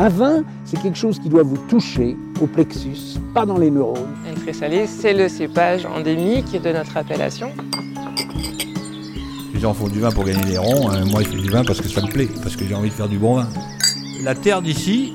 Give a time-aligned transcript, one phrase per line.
[0.00, 4.16] Un vin, c'est quelque chose qui doit vous toucher au plexus, pas dans les neurones.
[4.26, 7.50] Un Tressalis, c'est le cépage endémique de notre appellation.
[9.52, 11.04] Les gens font du vin pour gagner des ronds, hein.
[11.10, 12.94] moi je fais du vin parce que ça me plaît, parce que j'ai envie de
[12.94, 13.48] faire du bon vin.
[14.24, 15.12] La terre d'ici,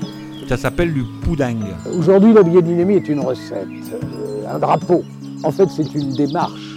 [0.48, 1.64] ça s'appelle du pouding.
[1.98, 5.02] Aujourd'hui, la biodynamie est une recette, euh, un drapeau.
[5.42, 6.76] En fait, c'est une démarche.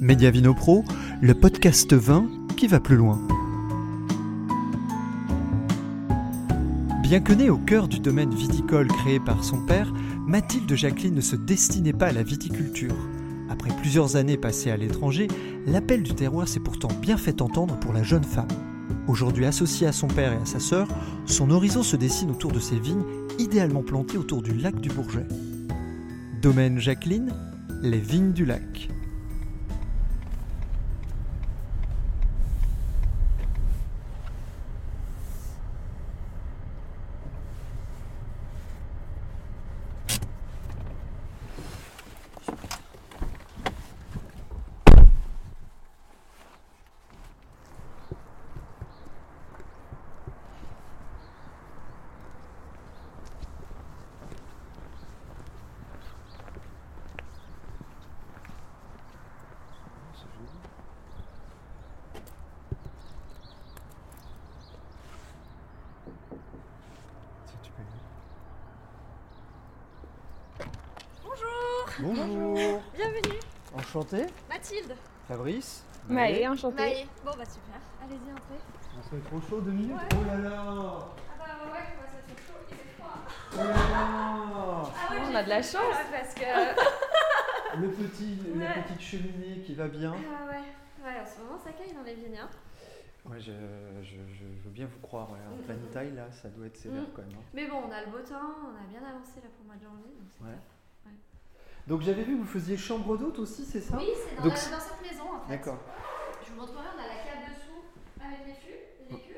[0.00, 0.84] Média Vino Pro,
[1.20, 3.18] le podcast vin qui va plus loin.
[7.04, 9.92] Bien que née au cœur du domaine viticole créé par son père,
[10.26, 12.96] Mathilde Jacqueline ne se destinait pas à la viticulture.
[13.50, 15.28] Après plusieurs années passées à l'étranger,
[15.66, 18.48] l'appel du terroir s'est pourtant bien fait entendre pour la jeune femme.
[19.06, 20.88] Aujourd'hui associée à son père et à sa sœur,
[21.26, 23.04] son horizon se dessine autour de ses vignes
[23.38, 25.28] idéalement plantées autour du lac du Bourget.
[26.40, 27.34] Domaine Jacqueline,
[27.82, 28.88] les vignes du lac.
[72.00, 72.82] Bonjour.
[72.94, 73.38] Bienvenue,
[73.74, 74.26] Enchanté.
[74.48, 74.94] Mathilde.
[75.28, 75.84] Fabrice.
[76.08, 76.76] Maë, enchantée.
[76.82, 77.06] Maë.
[77.24, 78.60] Bon bah super, allez-y entrez.
[78.98, 79.92] On se fait trop chaud deux minutes.
[79.96, 80.18] Ouais.
[80.20, 80.62] Oh là là.
[80.66, 83.14] Ah bah ouais, moi ça fait chaud, il fait froid.
[83.54, 83.74] Oh là là.
[83.96, 85.96] Ah ouais, On a de la chance.
[86.12, 86.44] Parce que...
[87.80, 90.14] Le petit, la petite cheminée qui va bien.
[90.14, 90.52] ah ouais,
[91.04, 92.38] ouais, en ce moment ça caille dans les vignes.
[92.40, 92.48] hein.
[93.28, 93.50] Ouais, je,
[94.02, 95.30] je, je veux bien vous croire.
[95.32, 95.38] ouais.
[95.52, 97.06] En pleine mm, taille là, ça doit être sévère Mm.
[97.16, 97.32] quand même.
[97.36, 97.42] hein.
[97.54, 99.76] Mais bon, on a le beau temps, on a bien avancé là pour le mois
[99.76, 100.12] de janvier.
[100.14, 100.58] Donc c'est Ouais.
[101.86, 103.96] Donc j'avais vu que vous faisiez chambre d'hôte aussi, c'est ça?
[103.98, 105.48] Oui, c'est dans, Donc la- c'est- dans cette maison en fait.
[105.56, 105.78] D'accord.
[106.42, 107.84] Je vous montrerai, on a la cave dessous
[108.20, 108.80] avec les fûts,
[109.10, 109.36] les cuves,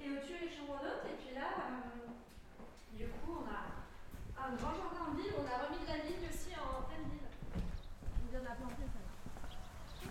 [0.00, 1.04] et au-dessus les chambres d'hôtes.
[1.12, 5.56] Et puis là, euh, du coup, on a un grand jardin en ville, on a
[5.68, 7.28] remis de la vigne aussi en pleine ville.
[7.52, 10.08] On vient de la planter ça.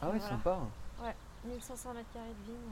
[0.00, 0.28] Ah ouais, Voilà.
[0.28, 0.58] sympa.
[1.44, 2.70] 1500 mètres carrés de vigne.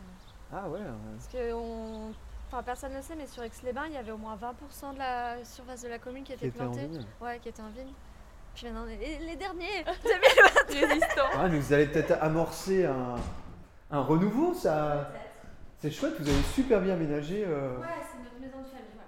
[0.52, 0.78] Ah ouais.
[0.78, 0.86] ouais.
[1.16, 2.12] Parce que on...
[2.50, 4.98] enfin, personne ne le sait, mais sur Aix-les-Bains, il y avait au moins 20% de
[4.98, 6.86] la surface de la commune qui Qui était était en plantée.
[6.86, 7.04] vigne.
[7.20, 7.92] Ouais, qui était en vigne.
[8.54, 9.84] Puis maintenant, on est les, les derniers
[10.68, 11.28] Résistant.
[11.34, 13.16] Ah, mais vous allez peut-être amorcer un,
[13.90, 15.10] un renouveau, ça.
[15.80, 17.44] C'est chouette, vous avez super bien aménagé.
[17.46, 19.06] euh, Ouais, c'est notre maison de famille, voilà.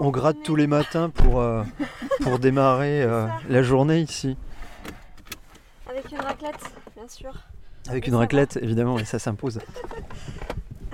[0.00, 1.62] On gratte tous les matins pour, euh,
[2.22, 4.36] pour démarrer euh, la journée ici.
[5.88, 7.32] Avec une raclette, bien sûr.
[7.88, 8.20] Avec Et une va.
[8.20, 9.60] raclette, évidemment, et ça s'impose.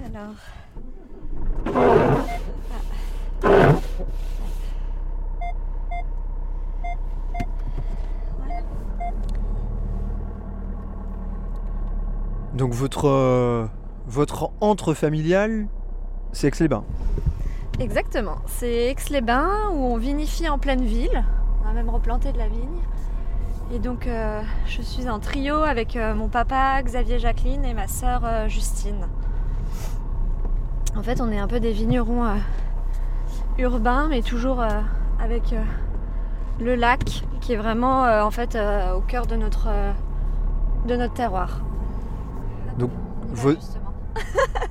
[0.05, 0.35] Alors.
[12.55, 13.67] Donc votre, euh,
[14.07, 15.67] votre entre familial,
[16.33, 16.85] c'est Aix-les-Bains.
[17.81, 18.37] Exactement.
[18.47, 21.25] C'est Aix-les-Bains où on vinifie en pleine ville.
[21.65, 22.83] On a même replanté de la vigne.
[23.73, 27.89] Et donc, euh, je suis en trio avec euh, mon papa Xavier Jacqueline et ma
[27.89, 29.07] sœur euh, Justine.
[30.95, 32.27] En fait, on est un peu des vignerons
[33.59, 34.63] urbains, mais toujours
[35.21, 35.55] avec
[36.59, 38.59] le lac qui est vraiment en fait
[38.95, 39.69] au cœur de notre,
[40.87, 41.61] de notre terroir.
[42.77, 42.91] Donc.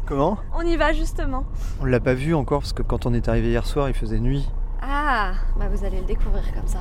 [0.09, 1.43] Comment On y va justement.
[1.79, 4.19] On l'a pas vu encore parce que quand on est arrivé hier soir, il faisait
[4.19, 4.49] nuit.
[4.81, 6.79] Ah, bah vous allez le découvrir comme ça.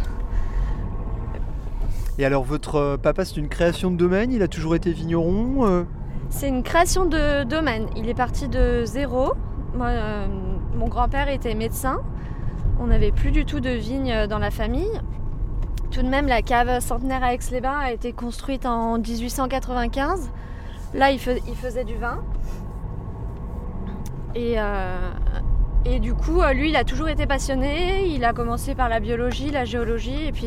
[2.18, 5.66] Et alors votre euh, papa, c'est une création de domaine, il a toujours été vigneron
[5.66, 5.84] euh,
[6.30, 7.88] C'est une création de domaine.
[7.96, 9.34] Il est parti de zéro.
[9.74, 10.26] Moi, euh,
[10.74, 12.00] mon grand-père était médecin.
[12.80, 15.02] On n'avait plus du tout de vignes dans la famille.
[15.90, 20.30] Tout de même, la cave centenaire à Aix-les-Bains a été construite en 1895.
[20.94, 22.20] Là, il faisait du vin.
[24.34, 25.10] Et, euh,
[25.84, 28.06] et du coup, euh, lui, il a toujours été passionné.
[28.06, 30.46] Il a commencé par la biologie, la géologie, et puis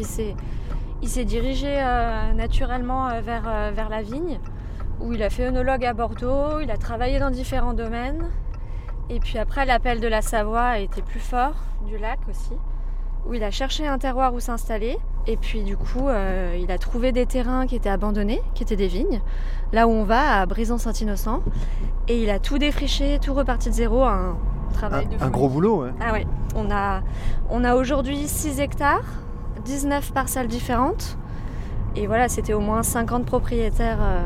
[1.02, 4.40] il s'est, dirigé euh, naturellement vers, vers la vigne
[5.02, 8.30] où il a fait œnologue à Bordeaux, il a travaillé dans différents domaines.
[9.10, 11.56] Et puis après, l'appel de la Savoie a été plus fort,
[11.86, 12.54] du lac aussi,
[13.26, 14.98] où il a cherché un terroir où s'installer.
[15.28, 18.76] Et puis du coup, euh, il a trouvé des terrains qui étaient abandonnés, qui étaient
[18.76, 19.22] des vignes,
[19.72, 21.42] là où on va, à Brison-Saint-Innocent.
[22.08, 24.36] Et il a tout défriché, tout reparti de zéro, un
[24.74, 25.32] travail de Un, un fou.
[25.32, 25.90] gros boulot, ouais.
[26.02, 26.26] Ah ouais,
[26.56, 27.02] on a,
[27.52, 29.04] on a aujourd'hui 6 hectares,
[29.66, 31.18] 19 parcelles différentes.
[31.96, 34.00] Et voilà, c'était au moins 50 propriétaires.
[34.02, 34.22] euh,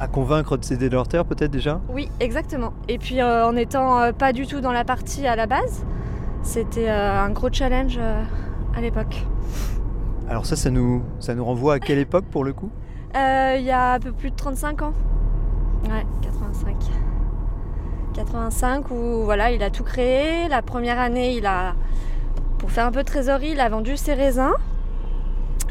[0.00, 1.80] À convaincre de céder leur terre, peut-être déjà?
[1.90, 2.72] Oui, exactement.
[2.88, 5.84] Et puis euh, en étant pas du tout dans la partie à la base,
[6.42, 7.98] c'était un gros challenge
[8.76, 9.24] à l'époque.
[10.32, 12.70] Alors ça, ça nous, ça nous renvoie à quelle époque pour le coup
[13.14, 14.94] Euh, Il y a un peu plus de 35 ans.
[15.84, 16.74] Ouais, 85.
[18.14, 20.48] 85 où voilà, il a tout créé.
[20.48, 21.74] La première année, il a,
[22.56, 24.54] pour faire un peu de trésorerie, il a vendu ses raisins.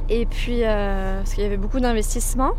[0.09, 2.53] Et puis, euh, parce qu'il y avait beaucoup d'investissements.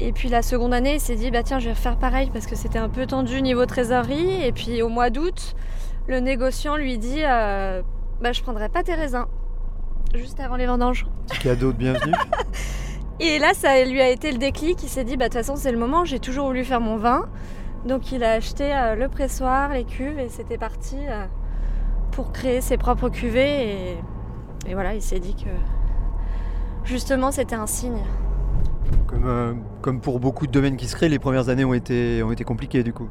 [0.00, 2.44] Et puis la seconde année, il s'est dit, bah tiens, je vais refaire pareil parce
[2.44, 4.44] que c'était un peu tendu niveau trésorerie.
[4.44, 5.56] Et puis au mois d'août,
[6.08, 7.80] le négociant lui dit, euh,
[8.20, 9.24] bah je prendrai pas tes raisins.
[10.16, 11.06] Juste avant les vendanges.
[11.28, 12.12] Petit cadeau de bienvenue.
[13.20, 14.82] Et là, ça lui a été le déclic.
[14.82, 16.04] Il s'est dit, bah, de toute façon, c'est le moment.
[16.06, 17.28] J'ai toujours voulu faire mon vin.
[17.84, 21.26] Donc, il a acheté euh, le pressoir, les cuves, et c'était parti euh,
[22.12, 23.68] pour créer ses propres cuvées.
[23.68, 23.98] Et,
[24.68, 25.50] et voilà, il s'est dit que
[26.84, 28.02] justement, c'était un signe.
[29.06, 29.52] comme, euh,
[29.82, 32.44] comme pour beaucoup de domaines qui se créent, les premières années ont été, ont été
[32.44, 33.08] compliquées du coup.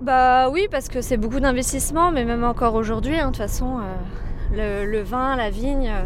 [0.00, 3.78] Bah oui, parce que c'est beaucoup d'investissement, mais même encore aujourd'hui, hein, de toute façon,
[4.52, 6.04] le, le vin, la vigne, euh,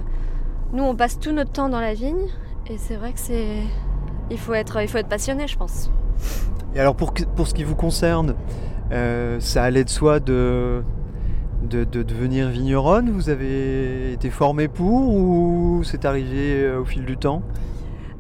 [0.73, 2.27] nous, on passe tout notre temps dans la vigne.
[2.69, 3.63] Et c'est vrai que c'est.
[4.31, 5.91] Il faut être, il faut être passionné, je pense.
[6.75, 8.35] Et alors pour, pour ce qui vous concerne,
[8.93, 10.83] euh, ça allait de soi de,
[11.63, 13.11] de, de devenir vigneronne?
[13.11, 17.43] Vous avez été formé pour ou c'est arrivé euh, au fil du temps?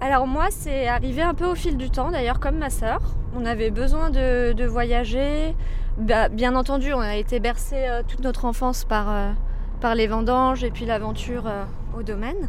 [0.00, 3.00] Alors moi, c'est arrivé un peu au fil du temps, d'ailleurs comme ma sœur.
[3.36, 5.54] On avait besoin de, de voyager.
[5.98, 9.32] Bah, bien entendu, on a été bercé euh, toute notre enfance par, euh,
[9.80, 11.64] par les vendanges et puis l'aventure euh,
[11.96, 12.48] au domaine.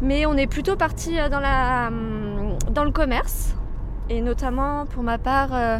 [0.00, 1.26] Mais on est plutôt parti euh,
[1.88, 3.54] hum, dans le commerce.
[4.08, 5.78] Et notamment, pour ma part, euh,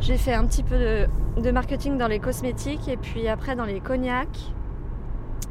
[0.00, 1.06] j'ai fait un petit peu de,
[1.40, 4.52] de marketing dans les cosmétiques et puis après dans les cognacs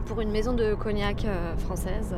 [0.05, 1.25] pour une maison de cognac
[1.57, 2.15] française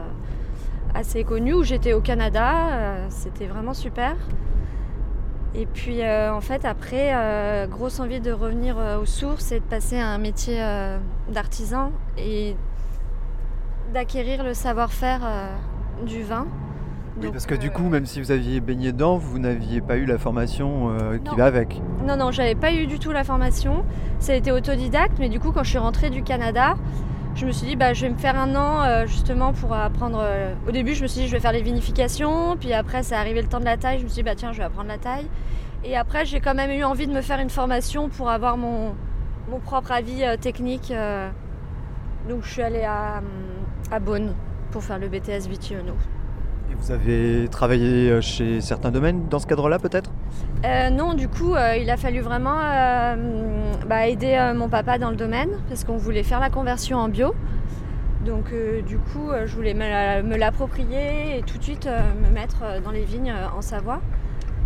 [0.94, 3.10] assez connue où j'étais au Canada.
[3.10, 4.16] C'était vraiment super.
[5.56, 9.60] Et puis euh, en fait après, euh, grosse envie de revenir euh, aux sources et
[9.60, 10.62] de passer à un métier
[11.32, 12.56] d'artisan et
[13.94, 15.22] d'acquérir le savoir-faire
[16.06, 16.46] du vin.
[17.18, 19.98] Oui, Donc, parce que du coup, même si vous aviez baigné dedans, vous n'aviez pas
[19.98, 21.82] eu la formation qui va avec.
[22.06, 23.84] Non, non, j'avais pas eu du tout la formation.
[24.20, 26.76] Ça a été autodidacte, mais du coup, quand je suis rentrée du Canada,
[27.40, 30.20] je me suis dit, bah, je vais me faire un an euh, justement pour apprendre.
[30.22, 32.58] euh, Au début, je me suis dit, je vais faire les vinifications.
[32.58, 34.00] Puis après, c'est arrivé le temps de la taille.
[34.00, 35.28] Je me suis dit, bah, tiens, je vais apprendre la taille.
[35.84, 38.94] Et après, j'ai quand même eu envie de me faire une formation pour avoir mon,
[39.50, 40.94] mon propre avis euh, technique.
[42.28, 43.22] Donc, je suis allée à,
[43.92, 44.36] à Beaune
[44.72, 45.94] pour faire le BTS Vitiono.
[46.78, 50.12] Vous avez travaillé euh, chez certains domaines dans ce cadre-là peut-être?
[50.66, 52.56] Euh, non, du coup, euh, il a fallu vraiment
[53.88, 57.34] bah, aider mon papa dans le domaine parce qu'on voulait faire la conversion en bio.
[58.26, 58.46] Donc,
[58.86, 61.88] du coup, je voulais me la- me l'approprier et tout de suite
[62.22, 64.02] me mettre dans les vignes en Savoie.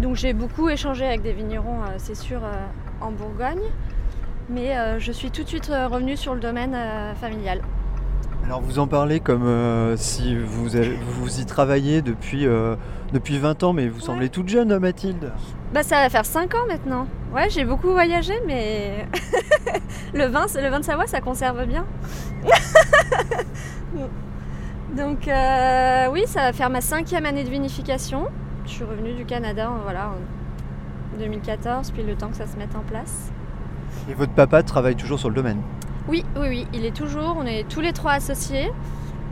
[0.02, 2.42] Donc, j'ai beaucoup échangé avec des vignerons, c'est sûr,
[3.00, 3.62] en Bourgogne.
[4.50, 6.76] Mais je suis tout de suite revenue sur le domaine
[7.22, 7.62] familial.
[8.46, 12.76] Alors vous en parlez comme euh, si vous, avez- vous y travaillez depuis, euh,
[13.14, 15.32] depuis 20 ans, mais vous semblez toute jeune Mathilde.
[15.74, 17.08] Bah ça va faire 5 ans maintenant.
[17.34, 19.08] Ouais, j'ai beaucoup voyagé, mais
[20.14, 21.86] le vin, le vin de Savoie, ça conserve bien.
[24.98, 28.28] Donc euh, oui, ça va faire ma cinquième année de vinification.
[28.66, 32.58] Je suis revenue du Canada, en- voilà, en 2014, puis le temps que ça se
[32.58, 33.32] mette en place.
[34.10, 35.62] Et votre papa travaille toujours sur le domaine.
[36.08, 37.38] Oui, oui, oui, il est toujours.
[37.38, 38.72] On est tous les trois associés.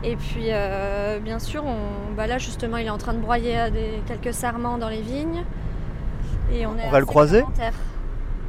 [0.04, 3.58] Et puis, euh, bien sûr, on, bah là justement, il est en train de broyer
[3.58, 5.44] euh, des, quelques sarments dans les vignes.
[6.52, 7.44] Et on, va le croiser.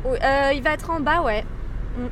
[0.05, 1.43] Oui, euh, Il va être en bas, ouais.
[1.97, 2.07] Mm.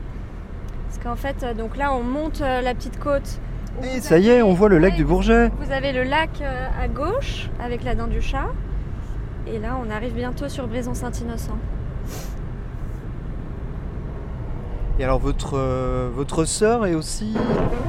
[0.88, 3.40] Parce qu'en fait, donc là, on monte la petite côte.
[3.84, 5.50] Et ça y est, on voit le lac ouais, du Bourget.
[5.60, 6.42] Vous avez le lac
[6.80, 8.48] à gauche avec la dent du chat.
[9.48, 11.58] Et là, on arrive bientôt sur Brison-Saint-Innocent.
[15.02, 17.34] Et alors votre, euh, votre sœur est aussi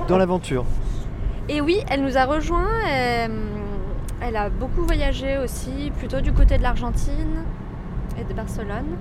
[0.08, 0.64] dans l'aventure.
[1.50, 2.70] Et oui, elle nous a rejoints.
[2.88, 3.28] euh,
[4.22, 7.44] elle a beaucoup voyagé aussi, plutôt du côté de l'Argentine
[8.18, 8.96] et de Barcelone.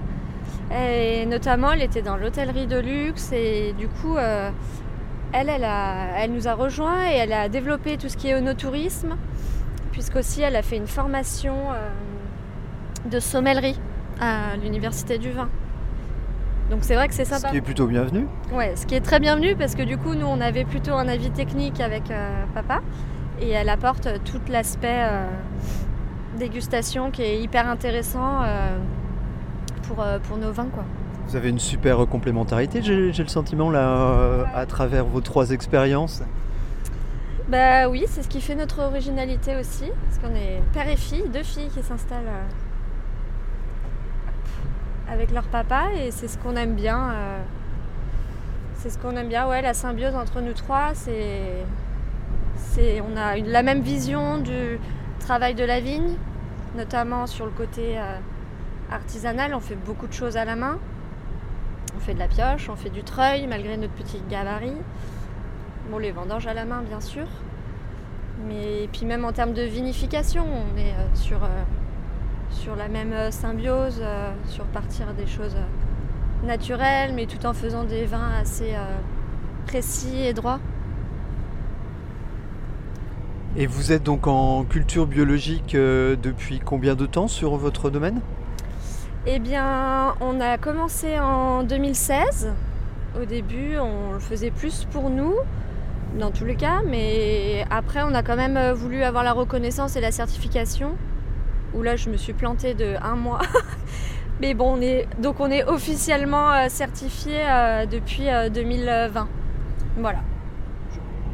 [0.78, 4.50] Et notamment, elle était dans l'hôtellerie de luxe et du coup, euh,
[5.32, 8.36] elle, elle, a- elle nous a rejoints et elle a développé tout ce qui est
[8.36, 9.16] onotourisme,
[9.94, 11.56] puisqu'aussi elle a fait une formation
[13.10, 13.80] de sommellerie
[14.20, 15.48] à l'université du vin.
[16.72, 17.50] Donc c'est vrai que c'est Ce sympa.
[17.50, 18.26] qui est plutôt bienvenu.
[18.54, 21.08] Ouais, ce qui est très bienvenu parce que du coup, nous, on avait plutôt un
[21.08, 22.80] avis technique avec euh, papa.
[23.42, 25.26] Et elle apporte tout l'aspect euh,
[26.40, 28.78] dégustation qui est hyper intéressant euh,
[29.84, 30.70] pour, euh, pour nos vins.
[30.74, 30.86] Quoi.
[31.28, 35.52] Vous avez une super complémentarité, j'ai j'ai le sentiment, là, euh, à travers vos trois
[35.52, 36.24] expériences.
[37.50, 41.24] Bah oui, c'est ce qui fait notre originalité aussi, parce qu'on est père et fille,
[41.34, 42.44] deux filles qui s'installent euh,
[45.12, 47.12] avec leur papa, et c'est ce qu'on aime bien.
[47.12, 47.40] euh,
[48.76, 51.66] c'est ce qu'on aime bien, ouais, la symbiose entre nous trois, c'est,
[52.56, 54.80] c'est, on a la même vision du
[55.20, 56.16] travail de la vigne,
[56.76, 58.18] notamment sur le côté euh,
[58.92, 59.54] artisanal.
[59.54, 60.80] On fait beaucoup de choses à la main.
[61.96, 64.78] On fait de la pioche, on fait du treuil malgré notre petit gabarit.
[65.92, 67.28] Bon, les vendanges à la main, bien sûr.
[68.48, 71.44] Mais puis même en termes de vinification, on est euh, sur,
[72.52, 77.54] sur la même euh, symbiose, euh, sur partir des choses euh, naturelles, mais tout en
[77.54, 78.76] faisant des vins assez
[79.68, 80.60] précis et droits.
[83.56, 88.22] Et vous êtes donc en culture biologique depuis combien de temps sur votre domaine?
[89.28, 92.52] Eh bien, on a commencé en 2016.
[93.22, 95.36] Au début, on le faisait plus pour nous,
[96.20, 100.02] dans tous les cas, mais après, on a quand même voulu avoir la reconnaissance et
[100.02, 100.96] la certification.
[101.74, 103.40] Où là, je me suis plantée de un mois.
[104.42, 109.28] mais bon, on est, donc on est officiellement euh, certifié euh, depuis euh, 2020.
[109.98, 110.20] Voilà.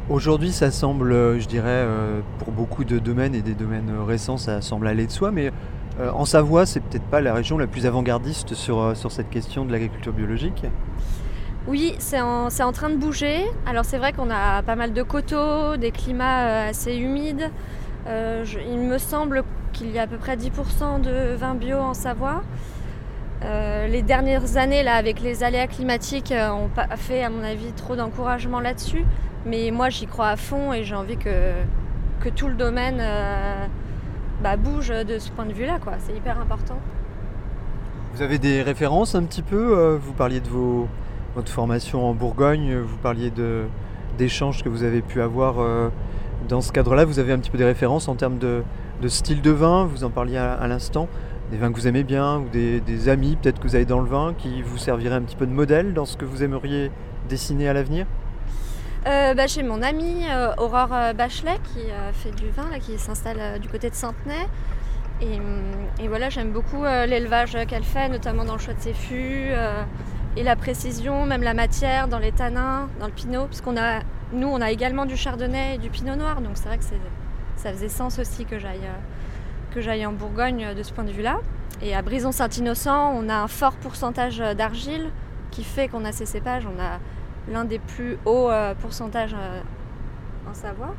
[0.08, 4.04] Aujourd'hui, ça semble, euh, je dirais, euh, pour beaucoup de domaines et des domaines euh,
[4.04, 5.50] récents, ça semble aller de soi, mais
[6.00, 9.28] euh, en Savoie, c'est peut-être pas la région la plus avant-gardiste sur, euh, sur cette
[9.28, 10.64] question de l'agriculture biologique?
[11.66, 13.44] Oui, c'est en, en train de bouger.
[13.66, 17.50] Alors c'est vrai qu'on a pas mal de coteaux, des climats euh, assez humides.
[18.06, 19.42] Euh, je- il me semble
[19.78, 22.42] qu'il y a à peu près 10% de vin bio en Savoie.
[23.44, 27.44] Euh, les dernières années, là, avec les aléas climatiques, euh, ont pas fait, à mon
[27.44, 29.04] avis, trop d'encouragement là-dessus.
[29.46, 31.52] Mais moi, j'y crois à fond et j'ai envie que,
[32.20, 33.66] que tout le domaine euh,
[34.42, 35.78] bah, bouge de ce point de vue-là.
[36.00, 36.78] C'est hyper important.
[38.14, 40.88] Vous avez des références un petit peu euh, Vous parliez de vos,
[41.36, 43.32] votre formation en Bourgogne, vous parliez
[44.18, 45.56] d'échanges que vous avez pu avoir
[46.48, 47.04] dans ce cadre-là.
[47.04, 48.64] Vous avez un petit peu des références en termes de,
[49.00, 51.08] de style de vin, vous en parliez à, l'instant,
[51.50, 54.08] des vins que vous aimez bien ou des, amis peut-être que vous avez dans le
[54.08, 56.90] vin qui vous serviraient un petit peu de modèle dans ce que vous aimeriez
[57.28, 58.06] dessiner à l'avenir?
[59.06, 61.80] Euh, bah, chez mon amie euh, Aurore euh, Bachelet qui
[62.12, 64.46] fait du vin, là, qui s'installe du côté de Saintenay.
[65.20, 65.62] Et, hum,
[66.00, 69.52] et voilà, j'aime beaucoup l'élevage qu'elle fait, notamment dans le choix de ses fûts,
[70.36, 74.00] et la précision, même la matière dans les tanins, dans le pinot, parce qu'on a,
[74.32, 76.94] nous, on a également du chardonnay et du pinot noir, donc c'est vrai que c'est-
[77.58, 81.04] ça faisait sens aussi que j'aille euh, que j'aille en Bourgogne euh, de ce point
[81.04, 81.40] de vue-là.
[81.82, 85.10] Et à Brison-Saint-Innocent, on a un fort pourcentage euh, d'argile
[85.50, 86.66] qui fait qu'on a ces cépages.
[86.66, 86.98] On a
[87.52, 88.50] l'un des plus hauts
[88.80, 89.34] pourcentages
[90.46, 90.94] en Savoie.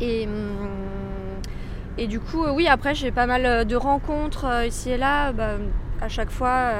[0.00, 5.30] Et, hum, du coup, oui, après, j'ai pas mal de rencontres ici et là.
[5.30, 5.52] Bah,
[6.00, 6.72] à chaque fois,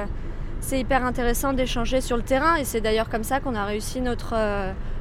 [0.59, 2.55] c'est hyper intéressant d'échanger sur le terrain.
[2.55, 4.35] Et c'est d'ailleurs comme ça qu'on a réussi notre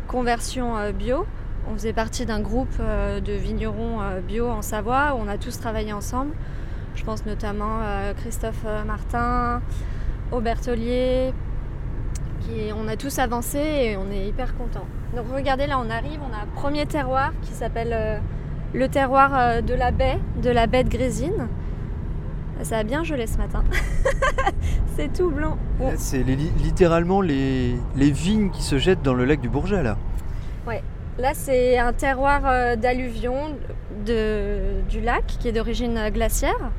[0.07, 1.27] conversion bio.
[1.69, 5.37] On faisait partie d'un groupe euh, de vignerons euh, bio en Savoie où on a
[5.37, 6.33] tous travaillé ensemble.
[6.95, 9.61] Je pense notamment à Christophe euh, Martin,
[10.31, 11.35] au Bertelier,
[12.41, 14.87] qui, on a tous avancé et on est hyper contents.
[15.17, 18.23] Donc regardez, là on arrive, on a un premier terroir qui s'appelle
[18.73, 21.49] le terroir de la baie, de la baie de Grésine.
[22.63, 23.65] Ça a bien gelé ce matin.
[24.97, 25.59] C'est tout blanc.
[25.97, 29.97] C'est littéralement les, les vignes qui se jettent dans le lac du Bourget là.
[31.19, 33.57] Là, c'est un terroir euh, d'alluvion
[34.05, 36.71] du lac qui est d'origine euh, glaciaire,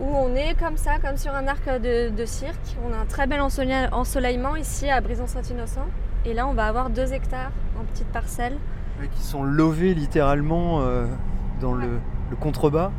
[0.00, 2.76] où on est comme ça, comme sur un arc de, de cirque.
[2.88, 5.86] On a un très bel ensoleil- ensoleillement ici à Brison-Saint-Innocent.
[6.24, 7.50] Et là, on va avoir deux hectares
[7.80, 8.54] en petite parcelle.
[9.00, 11.06] Ouais, Qui sont lovés littéralement euh,
[11.60, 11.98] dans le,
[12.30, 12.92] le contrebas.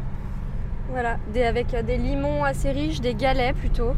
[0.89, 3.93] Voilà, des, avec euh, des limons assez riches, des galets plutôt,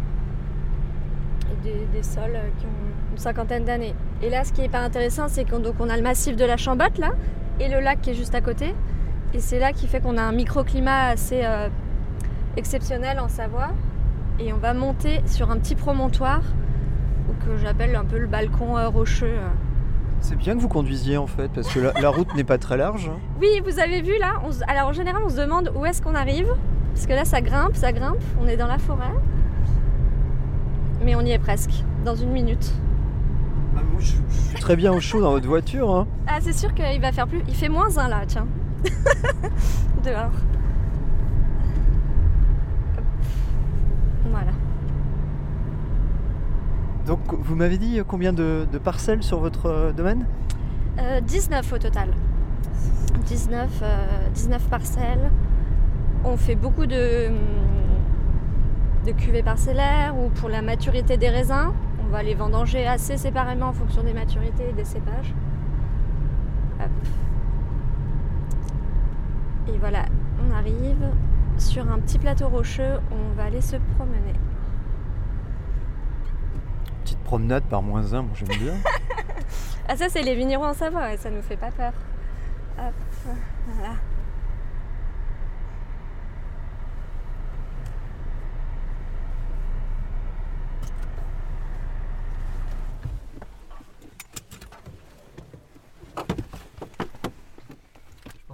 [1.63, 3.93] des, des sols qui ont une cinquantaine d'années.
[4.21, 6.45] Et là, ce qui est pas intéressant, c'est qu'on donc on a le massif de
[6.45, 7.11] la Chambotte là,
[7.59, 8.73] et le lac qui est juste à côté.
[9.33, 11.67] Et c'est là qui fait qu'on a un microclimat assez euh,
[12.57, 13.69] exceptionnel en Savoie.
[14.39, 16.41] Et on va monter sur un petit promontoire,
[17.29, 19.27] ou que j'appelle un peu le balcon euh, rocheux.
[19.27, 19.47] euh.
[20.19, 22.77] C'est bien que vous conduisiez en fait, parce que la, la route n'est pas très
[22.77, 23.09] large.
[23.09, 23.19] hein.
[23.39, 26.15] Oui, vous avez vu là on Alors en général, on se demande où est-ce qu'on
[26.15, 26.47] arrive.
[26.93, 28.21] Parce que là, ça grimpe, ça grimpe.
[28.43, 29.13] On est dans la forêt.
[31.03, 32.71] Mais on y est presque, dans une minute.
[33.75, 35.89] Ah, moi, je, je suis très bien au chaud dans votre voiture.
[35.95, 36.07] hein.
[36.27, 37.41] Ah, c'est sûr qu'il va faire plus.
[37.47, 38.47] Il fait moins un là, tiens.
[40.03, 40.31] Dehors.
[44.29, 44.51] Voilà.
[47.05, 50.25] Donc vous m'avez dit combien de, de parcelles sur votre euh, domaine?
[50.99, 52.09] Euh, 19 au total.
[53.25, 55.31] 19, euh, 19 parcelles.
[56.23, 57.29] On fait beaucoup de,
[59.05, 61.73] de cuvées parcellaires ou pour la maturité des raisins.
[62.05, 65.33] On va les vendanger assez séparément en fonction des maturités et des cépages.
[66.79, 66.89] Hop.
[69.67, 70.05] Et voilà,
[70.45, 71.09] on arrive
[71.57, 74.33] sur un petit plateau rocheux où on va aller se promener.
[77.03, 78.73] Petite promenade par moins un, moi j'aime bien.
[79.89, 81.91] Ah ça c'est les vignerons en Savoie et ça nous fait pas peur.
[82.77, 82.93] Hop,
[83.75, 83.95] voilà.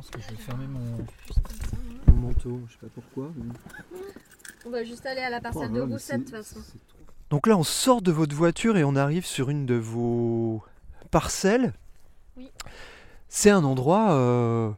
[0.08, 3.32] Je pense que je vais fermer mon, Mon manteau, je sais pas pourquoi.
[4.66, 6.60] On va juste aller à la parcelle de Rousset de toute façon.
[7.30, 10.64] Donc là, on sort de votre voiture et on arrive sur une de vos
[11.12, 11.74] parcelles.
[12.38, 12.50] Oui.
[13.28, 14.72] C'est un endroit euh,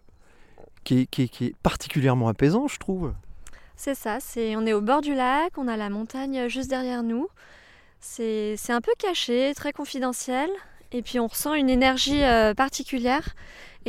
[0.83, 3.13] qui, est, qui est- qui est particulièrement apaisant, je trouve.
[3.75, 7.03] C'est ça, c'est, on est au bord du lac, on a la montagne juste derrière
[7.03, 7.27] nous.
[7.99, 10.49] C'est, c'est un peu caché, très confidentiel.
[10.91, 13.35] Et puis on ressent une énergie euh, particulière.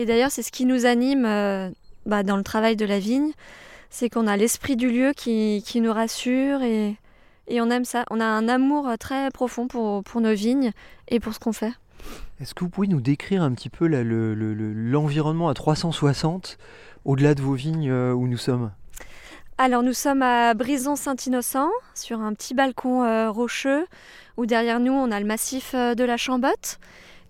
[0.01, 1.69] Et d'ailleurs, c'est ce qui nous anime euh,
[2.07, 3.33] bah, dans le travail de la vigne.
[3.91, 6.97] C'est qu'on a l'esprit du lieu qui, qui nous rassure et,
[7.49, 8.07] et on aime ça.
[8.11, 10.71] On a un amour euh, très profond pour, pour nos vignes
[11.09, 11.73] et pour ce qu'on fait.
[12.41, 16.57] Est-ce que vous pouvez nous décrire un petit peu le- le- l'environnement à 360
[17.05, 18.71] au-delà de vos vignes euh, où nous sommes?
[19.59, 23.85] Alors nous sommes à Brison-Saint-Innocent, sur un petit balcon euh, rocheux,
[24.39, 26.79] où derrière nous on a le massif de la Chambotte,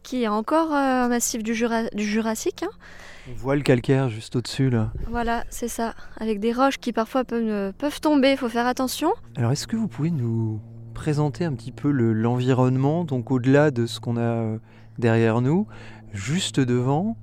[0.03, 2.63] qui est encore euh, un massif du, Jura- du Jurassique.
[2.63, 2.71] hein.
[3.31, 4.91] On voit le calcaire juste au-dessus là.
[5.09, 9.13] Voilà, c'est ça, avec des roches qui parfois peuvent, peuvent tomber, il faut faire attention.
[9.37, 10.61] Alors est-ce que vous pouvez nous
[10.95, 14.59] présenter un petit peu le- l'environnement, donc au-delà de ce qu'on a euh,
[14.99, 15.67] derrière nous,
[16.13, 17.17] juste devant?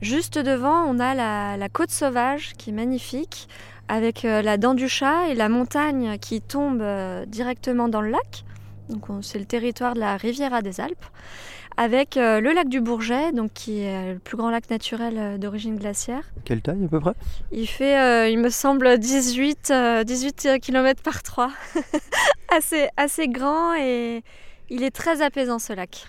[0.00, 3.48] Juste devant, on a la, la côte sauvage qui est magnifique,
[3.88, 6.82] avec euh, la dent du chat et la montagne qui tombe
[7.26, 8.44] directement dans le lac.
[8.88, 11.04] Donc on- c'est le territoire de la Riviera des Alpes,
[11.78, 15.38] avec euh, le lac du Bourget, donc qui est le plus grand lac naturel euh,
[15.38, 16.24] d'origine glaciaire.
[16.44, 17.12] Quelle taille à peu près?
[17.52, 21.50] Il fait, euh, il me semble, 18, euh, 18 km par 3.
[22.56, 24.22] assez, assez grand et
[24.70, 26.08] il est très apaisant ce lac.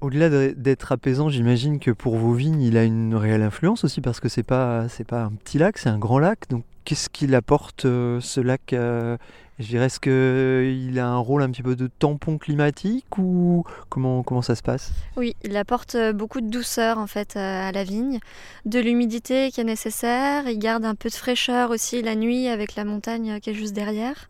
[0.00, 4.00] Au-delà de- d'être apaisant, j'imagine que pour vos vignes, il a une réelle influence aussi
[4.00, 6.48] parce que c'est pas c'est pas un petit lac, c'est un grand lac.
[6.48, 9.16] Donc qu'est-ce qu'il apporte euh, ce lac euh,
[9.58, 14.22] Je dirais est-ce qu'il a un rôle un petit peu de tampon climatique ou comment
[14.22, 14.92] comment ça se passe?
[15.16, 18.18] Oui, il apporte euh, beaucoup de douceur en fait euh, à la vigne,
[18.64, 22.76] de l'humidité qui est nécessaire, il garde un peu de fraîcheur aussi la nuit avec
[22.76, 24.28] la montagne euh, qui est juste derrière.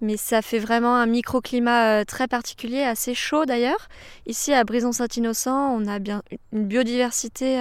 [0.00, 3.88] Mais ça fait vraiment un microclimat très particulier, assez chaud d'ailleurs.
[4.26, 7.60] Ici à Brison-Saint-Innocent, on a bien une biodiversité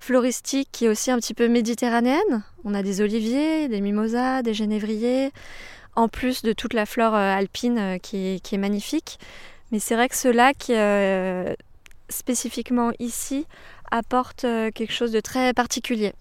[0.00, 2.42] floristique qui est aussi un petit peu méditerranéenne.
[2.64, 5.30] On a des oliviers, des mimosas, des genévriers,
[5.96, 9.18] en plus de toute la flore euh, alpine euh, qui est- qui est magnifique.
[9.72, 11.54] Mais c'est vrai que ce lac, euh,
[12.08, 13.46] spécifiquement ici,
[13.90, 14.40] apporte
[14.74, 16.12] quelque chose de très particulier.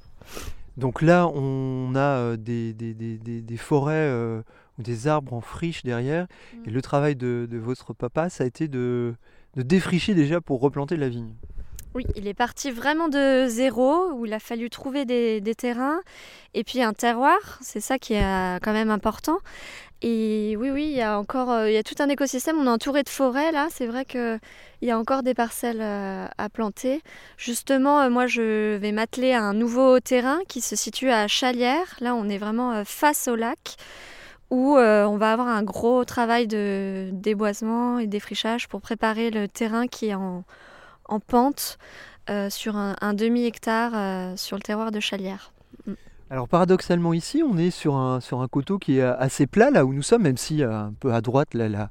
[0.77, 4.41] Donc là, on a des, des- des- des- des forêts euh,
[4.79, 6.27] ou des arbres en friche derrière.
[6.65, 6.73] Et Mm.
[6.73, 9.13] le travail de, de votre papa, ça a été de,
[9.55, 11.33] de défricher déjà pour replanter la vigne.
[11.95, 16.01] Oui, il est parti vraiment de zéro, où il a fallu trouver des, terrains
[16.55, 19.37] et puis un terroir, c'est ça qui est euh, quand même important.
[20.01, 22.65] Et oui, oui, il y a encore euh, il y a tout un écosystème, on
[22.65, 24.39] est entouré de forêts là, c'est vrai qu'il
[24.81, 27.03] y a encore des parcelles euh, à planter.
[27.37, 32.15] Justement, moi je vais m'atteler à un nouveau terrain qui se situe à Chalière, là
[32.15, 33.75] on est vraiment face au lac,
[34.49, 39.87] où on va avoir un gros travail de déboisement et défrichage pour préparer le terrain
[39.87, 40.43] qui est en,
[41.13, 41.77] en pente
[42.29, 45.53] euh, sur un, demi-hectare euh, sur le terroir de Chalière.
[46.29, 49.85] Alors paradoxalement ici, on est sur un, sur un coteau qui est assez plat là
[49.85, 51.89] où nous sommes, même si euh, un peu à droite, là,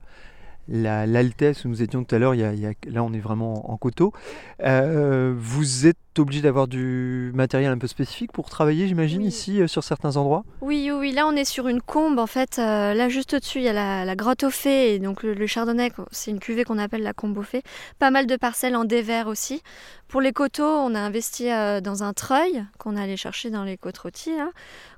[0.69, 4.13] la- l'altesse où nous étions tout à l'heure, là on est vraiment en coteau.
[4.59, 9.29] Vous êtes obligé d'avoir du matériel un peu spécifique pour travailler, j'imagine, Oui.
[9.29, 10.44] ici euh, sur certains endroits?
[10.61, 12.59] Oui, oui, oui, là on est sur une combe en fait.
[12.59, 15.35] euh, là juste au-dessus il y a la, la grotte au fée et donc le,
[15.35, 17.62] le chardonnay, c'est une cuvée qu'on appelle la combe au fée.
[17.98, 19.62] Pas mal de parcelles en dévers aussi.
[20.09, 23.79] Pour les coteaux, on a investi euh, dans un treuil qu'on allait chercher dans les
[23.79, 24.33] côtes rôties,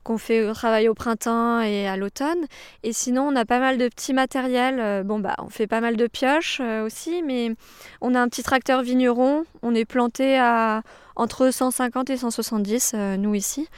[0.02, 2.46] qu'on fait travailler au printemps et à l'automne.
[2.82, 5.04] Et sinon, on a pas mal de petits matériels.
[5.04, 7.52] bon, bah, on fait pas mal de pioches aussi, mais
[8.00, 9.44] on a un petit tracteur vigneron.
[9.62, 10.82] On est planté à
[11.16, 13.68] entre 150 et 170, euh, nous ici.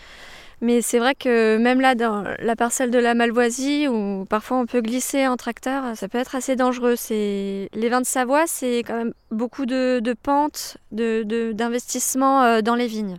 [0.62, 4.64] Mais c'est vrai que même là, dans la parcelle de la Malvoisie, où parfois on
[4.64, 6.96] peut glisser en tracteur, ça peut être assez dangereux.
[6.96, 7.68] C'est...
[7.74, 12.60] Les vins de Savoie, c'est quand même beaucoup de, de pentes, de, de- d'investissements euh,
[12.62, 13.18] dans les vignes.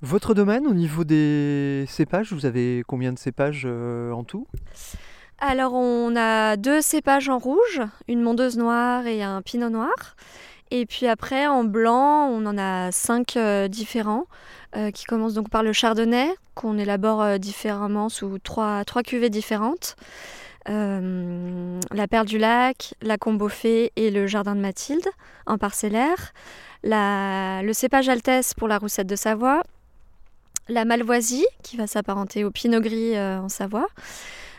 [0.00, 4.46] Votre domaine, au niveau des cépages, vous avez combien de cépages euh, en tout?
[5.38, 10.16] Alors, on a deux cépages en rouge, une mondeuse noire et un pinot noir.
[10.74, 14.24] Et puis après, en blanc, on en a cinq euh, différents,
[14.74, 19.96] euh, qui commencent donc par le chardonnay, qu'on élabore euh, différemment sous trois, cuvées différentes.
[20.66, 25.06] La perle du lac, la combeau-fée et le jardin de Mathilde
[25.44, 26.32] en parcellaire.
[26.82, 29.62] La- le cépage Altesse pour la roussette de Savoie.
[30.70, 33.88] La malvoisie, qui va s'apparenter au pinot gris en Savoie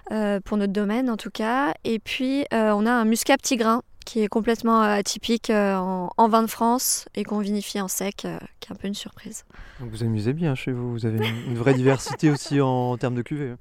[0.10, 1.74] pour notre domaine en tout cas.
[1.86, 6.10] Et puis on a un muscat petit grain qui est complètement euh, atypique euh, en,
[6.16, 8.94] en vin de France et qu'on vinifie en sec, euh, qui est un peu une
[8.94, 9.46] surprise.
[9.80, 13.16] Donc vous amusez bien chez vous, vous avez une, une vraie diversité aussi en, termes
[13.16, 13.50] de cuvées.
[13.52, 13.58] hein.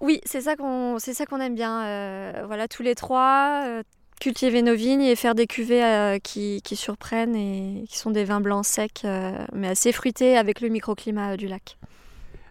[0.00, 1.84] Oui, c'est ça qu'on c'est ça qu'on aime bien.
[1.84, 3.82] euh, voilà, tous les trois, euh,
[4.20, 8.24] cultiver nos vignes et faire des cuvées euh, qui, qui surprennent et qui sont des
[8.24, 9.06] vins blancs secs,
[9.52, 11.76] mais assez fruités avec le microclimat du lac.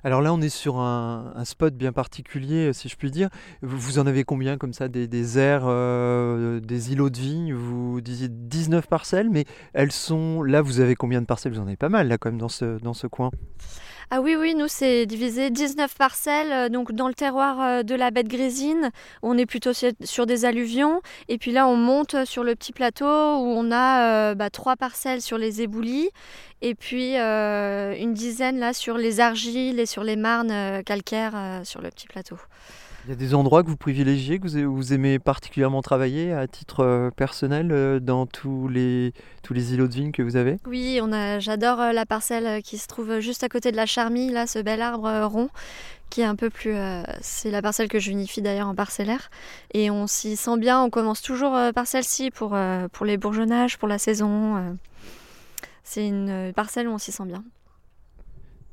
[0.03, 3.29] Alors là, on est sur un, spot bien particulier, euh, si je puis dire.
[3.61, 7.53] Vous, vous en avez combien comme ça Des, des aires, euh, des îlots de vignes
[7.53, 10.41] Vous disiez 19 parcelles, mais elles sont...
[10.41, 11.53] Là, vous avez combien de parcelles?
[11.53, 13.29] Vous en avez pas mal, là, quand même, dans ce, dans ce coin.
[14.13, 17.95] Ah oui, oui, nous c'est divisé 19 parcelles, euh, donc dans le terroir euh, de
[17.95, 22.43] la bête grésine, on est plutôt sur, des alluvions, et puis là on monte sur
[22.43, 26.09] le petit plateau où on a euh, bah, trois parcelles sur les éboulis,
[26.61, 31.81] et puis euh, une dizaine là sur les argiles et sur les marnes calcaires sur
[31.81, 32.35] le petit plateau.
[33.05, 36.81] Il y a des endroits que vous privilégiez, que vous, aimez particulièrement travailler à titre
[36.81, 40.57] euh, personnel euh, dans tous les, tous les îlots de vignes que vous avez?
[40.67, 43.87] Oui, on a, j'adore euh, la parcelle qui se trouve juste à côté de la
[43.87, 45.49] Charmille, là, ce bel arbre rond,
[46.11, 46.75] qui est un peu plus.
[46.75, 49.31] euh, c'est la parcelle que je unifie d'ailleurs en parcellaire.
[49.73, 53.79] Et on s'y sent bien, on commence toujours par celle-ci pour, euh, pour les bourgeonnages,
[53.79, 54.77] pour la saison.
[55.83, 57.43] C'est une parcelle où on s'y sent bien.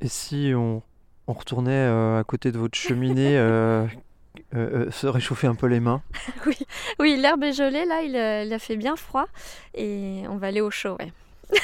[0.00, 0.82] Et si on,
[1.28, 3.86] on retournait euh, à côté de votre cheminée, euh,
[4.54, 6.02] euh, euh, se réchauffer un peu les mains
[6.98, 9.26] Oui, l'herbe est gelée, là, il, euh, il a fait bien froid.
[9.74, 11.12] Et on va aller au chaud, ouais.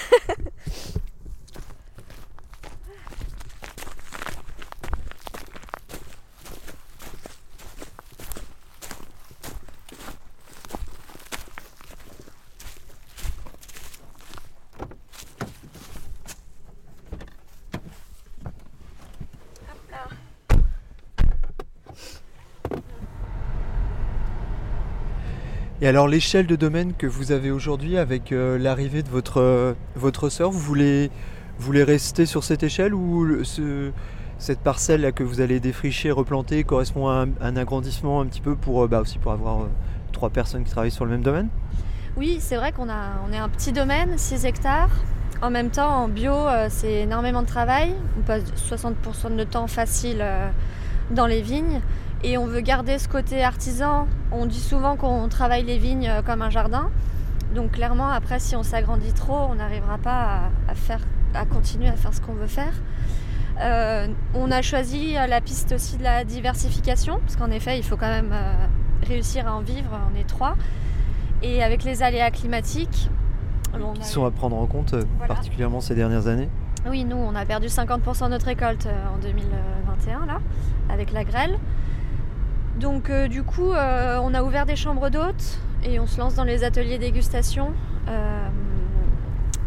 [25.85, 29.75] Et alors l'échelle de domaine que vous avez aujourd'hui avec euh, l'arrivée de votre, euh,
[29.97, 31.11] votre sœur, vous voulez,
[31.59, 33.44] vous voulez rester sur cette échelle ou
[34.38, 38.57] cette parcelle là que vous allez défricher, replanter correspond à un, agrandissement un petit peu
[38.57, 39.68] pour, euh, bah, aussi pour avoir euh,
[40.11, 41.51] trois personnes qui travaillent sur le même domaine?
[42.16, 44.88] Oui, c'est vrai qu'on a, on est un petit domaine, 6 hectares.
[45.42, 46.33] En même temps, en bio,
[46.70, 47.92] c'est énormément de travail.
[48.18, 50.25] On passe 60% de notre temps facile
[51.11, 51.83] dans les vignes.
[52.27, 54.07] Et on veut garder ce côté artisan.
[54.33, 56.91] On dit souvent qu'on travaille les vignes euh, comme un jardin.
[57.55, 60.23] Donc clairement, après, si on s'agrandit trop, on n'arrivera pas
[60.69, 61.01] à, à faire,
[61.35, 62.73] à continuer à faire ce qu'on veut faire.
[63.61, 67.85] Euh, on a choisi euh, la piste aussi de la diversification, parce qu'en effet, il
[67.85, 68.53] faut quand même euh,
[69.07, 69.91] réussir à en vivre.
[70.13, 70.57] On est trois.
[71.43, 73.11] Et avec les aléas climatiques,
[73.75, 75.35] on qui a- sont à prendre en compte, Voilà.
[75.35, 76.49] particulièrement ces dernières années
[76.87, 80.39] oui, nous, on a perdu 50% de notre récolte en 2021, là,
[80.91, 81.59] avec la grêle.
[82.77, 86.35] Donc, euh, du coup, euh, on a ouvert des chambres d'hôtes et on se lance
[86.35, 87.73] dans les ateliers dégustation
[88.09, 88.49] euh,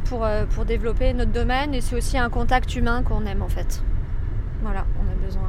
[0.05, 1.73] pour, pour développer notre domaine.
[1.73, 3.81] Et c'est aussi un contact humain qu'on aime, en fait.
[4.61, 5.47] Voilà, on a besoin,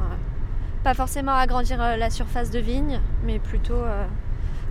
[0.83, 3.81] pas forcément agrandir la surface de vigne, mais plutôt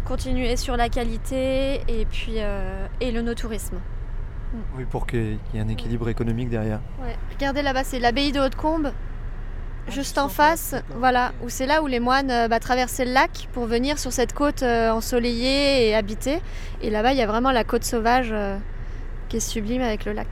[0.04, 2.36] continuer sur la qualité et puis
[3.00, 3.78] et le no-tourisme.
[4.76, 6.80] Oui, pour qu'il y ait un équilibre économique derrière.
[7.02, 7.16] Ouais.
[7.34, 8.92] Regardez là-bas, c'est l'abbaye de Haute-Combe.
[9.90, 13.48] Juste en face, voilà, où c'est là où les moines euh, bah, traversaient le lac
[13.52, 16.40] pour venir sur cette côte euh, ensoleillée et habitée.
[16.82, 18.58] Et là-bas, il y a vraiment la côte sauvage euh,
[19.30, 20.28] qui est sublime avec le lac.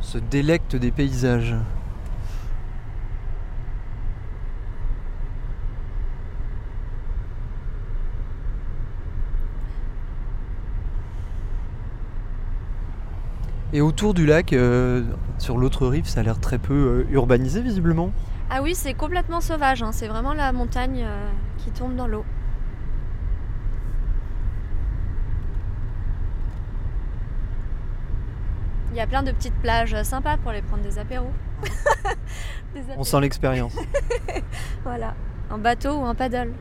[0.00, 1.56] Se délecte des paysages.
[13.72, 15.02] Et autour du lac, euh,
[15.38, 18.12] sur l'autre rive, ça a l'air très peu euh, urbanisé visiblement.
[18.48, 22.24] Ah oui, c'est complètement sauvage, hein, c'est vraiment la montagne euh, qui tombe dans l'eau.
[28.90, 31.30] Il y a plein de petites plages sympas pour aller prendre des apéros.
[32.74, 33.76] Des On sent l'expérience.
[34.84, 35.14] Voilà,
[35.50, 36.52] en bateau ou en paddle.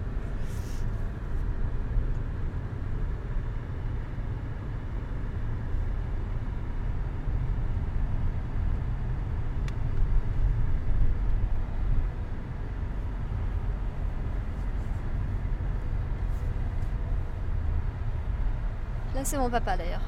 [19.18, 20.04] Là, c'est mon papa d'ailleurs.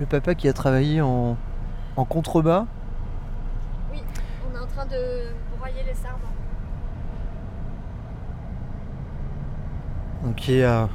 [0.00, 1.36] Le papa qui a travaillé en,
[1.94, 2.66] en contrebas.
[3.92, 4.02] Oui,
[4.50, 6.18] on est en train de broyer les sardes.
[10.24, 10.86] Donc qui est euh,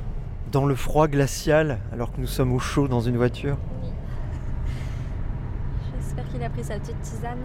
[0.51, 3.55] dans le froid glacial alors que nous sommes au chaud dans une voiture.
[5.95, 7.37] J'espère qu'il a pris sa petite tisane.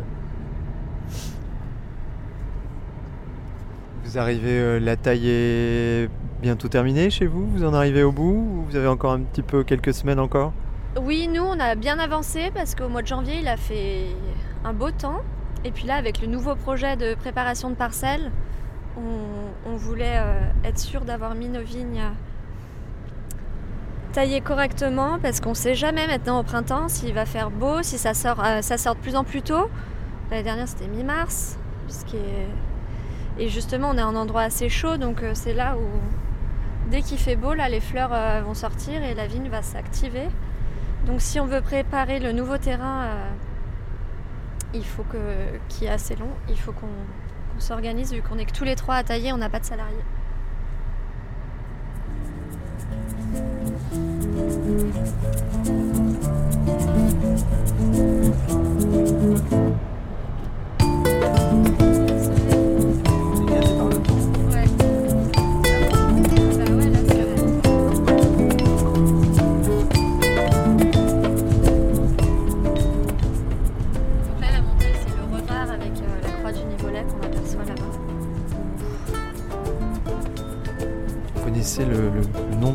[4.02, 6.11] Vous arrivez, euh, la taille est
[6.44, 9.40] bientôt terminée chez vous Vous en arrivez au bout ou vous avez encore un petit
[9.40, 10.52] peu quelques semaines encore?
[11.00, 14.09] Oui, nous, on a bien avancé parce qu'au mois de janvier, il a fait
[14.62, 15.22] un beau temps.
[15.64, 18.30] Et puis là, avec le nouveau projet de préparation de parcelles,
[19.66, 22.02] on, voulait euh, être sûr d'avoir mis nos vignes
[24.12, 27.96] taillées correctement parce qu'on ne sait jamais maintenant au printemps s'il va faire beau, si
[27.96, 29.70] ça sort, euh, ça sort de plus en plus tôt.
[30.30, 31.59] L'année dernière, c'était mi-mars.
[32.12, 35.85] est- Et justement, on est en endroit assez chaud, donc euh, c'est là où,
[36.94, 40.28] dès qu'il fait beau, là, les fleurs euh, vont sortir et la vigne va s'activer.
[41.09, 43.30] Donc si on veut préparer le nouveau terrain, euh,
[44.74, 45.18] il faut que
[45.68, 46.87] qui est assez long, il faut qu'on
[47.59, 50.04] s'organise vu qu'on est que tous les trois à tailler, on n'a pas de salariés.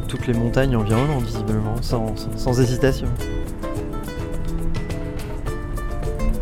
[0.10, 3.08] Toutes les montagnes environnantes visiblement, sans, sans- sans hésitation.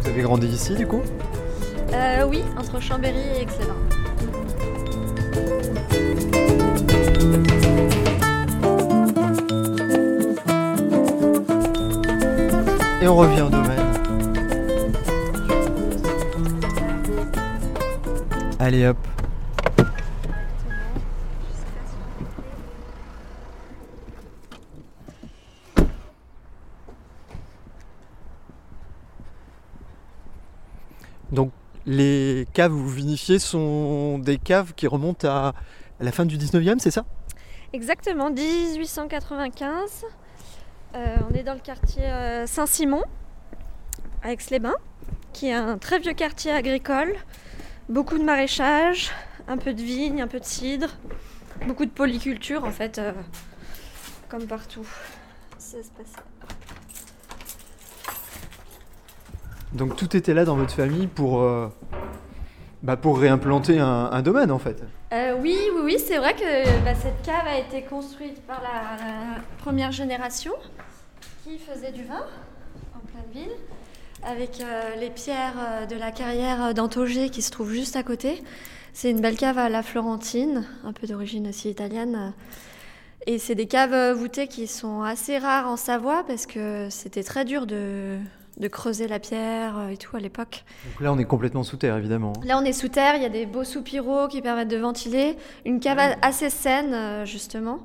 [0.01, 1.01] Vous avez grandi ici du coup?
[1.93, 4.88] Euh, oui, entre Chambéry et Aix-les-Bains.
[13.01, 13.77] Et on revient au domaine.
[18.60, 18.97] Allez hop.
[32.58, 35.54] Caves où vous vinifiez sont des caves qui remontent à,
[36.00, 37.06] la fin du 19e, c'est ça?
[37.72, 40.04] Exactement, 1895.
[40.96, 43.04] Euh, on est dans le quartier euh, Saint-Simon,
[44.24, 44.78] à Aix-les-Bains,
[45.34, 47.13] qui est un très vieux quartier agricole.
[47.89, 49.12] Beaucoup de maraîchage,
[49.48, 50.89] un peu de vigne, un peu de cidre,
[51.67, 53.13] beaucoup de polyculture en fait, euh,
[54.30, 54.88] comme partout.
[55.60, 56.15] Ça se passe.
[59.74, 61.67] Donc tout était là dans votre famille pour, euh,
[62.83, 64.83] bah, pour réimplanter un, domaine en fait.
[65.13, 69.41] Euh, oui, oui, oui, c'est vrai que bah, cette cave a été construite par la,
[69.57, 70.53] première génération
[71.43, 72.25] qui faisait du vin
[72.95, 73.55] en pleine ville,
[74.23, 78.43] avec euh, les pierres euh, de la carrière d'Antogé qui se trouve juste à côté.
[78.93, 82.33] C'est une belle cave à la Florentine, un peu d'origine aussi italienne.
[83.27, 87.45] Et c'est des caves voûtées qui sont assez rares en Savoie parce que c'était très
[87.45, 88.17] dur de,
[88.58, 90.63] de creuser la pierre euh, et tout à l'époque.
[90.91, 92.34] Donc là on est complètement sous terre évidemment.
[92.43, 95.38] Là, on est sous terre, il y a des beaux soupiraux qui permettent de ventiler.
[95.65, 97.80] Une cave assez saine, euh, justement,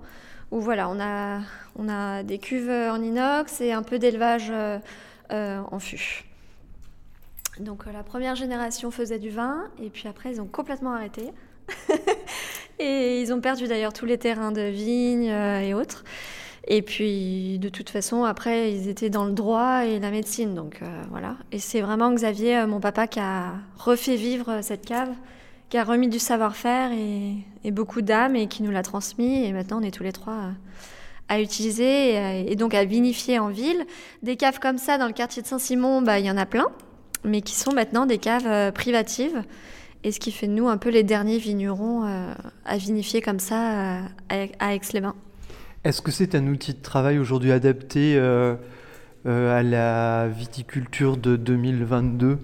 [0.50, 1.40] où voilà, on a,
[1.76, 4.78] on a des cuves en inox et un peu d'élevage euh,
[5.32, 6.24] euh, en fût.
[7.58, 11.30] Donc, euh, la première génération faisait du vin, et puis après, ils ont complètement arrêté.
[12.78, 16.04] et ils ont perdu d'ailleurs tous les terrains de vignes euh, et autres.
[16.68, 20.54] Et puis, de toute façon, après, ils étaient dans le droit et la médecine.
[20.54, 21.36] Donc, euh, voilà.
[21.50, 25.10] Et c'est vraiment Xavier, euh, mon papa, qui a refait vivre euh, cette cave,
[25.70, 29.44] qui a remis du savoir-faire et, beaucoup d'âme et qui nous l'a transmis.
[29.44, 30.50] Et maintenant, on est tous les trois
[31.28, 33.86] à utiliser et, donc à vinifier en ville.
[34.22, 36.66] Des caves comme ça, dans le quartier de Saint-Simon, bah, il y en a plein,
[37.24, 39.42] mais qui sont maintenant des caves privatives.
[40.04, 42.02] Et ce qui fait de nous un peu les derniers vignerons
[42.66, 45.14] à vinifier comme ça à Aix-les-Bains.
[45.84, 48.54] Est-ce que c'est un outil de travail aujourd'hui adapté euh,
[49.26, 52.38] euh, à la viticulture de 2022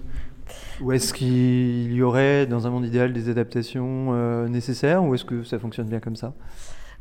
[0.81, 5.01] Ou est-ce qu'il y aurait dans un monde idéal des adaptations euh, nécessaires?
[5.05, 6.33] Ou est-ce que ça fonctionne bien comme ça?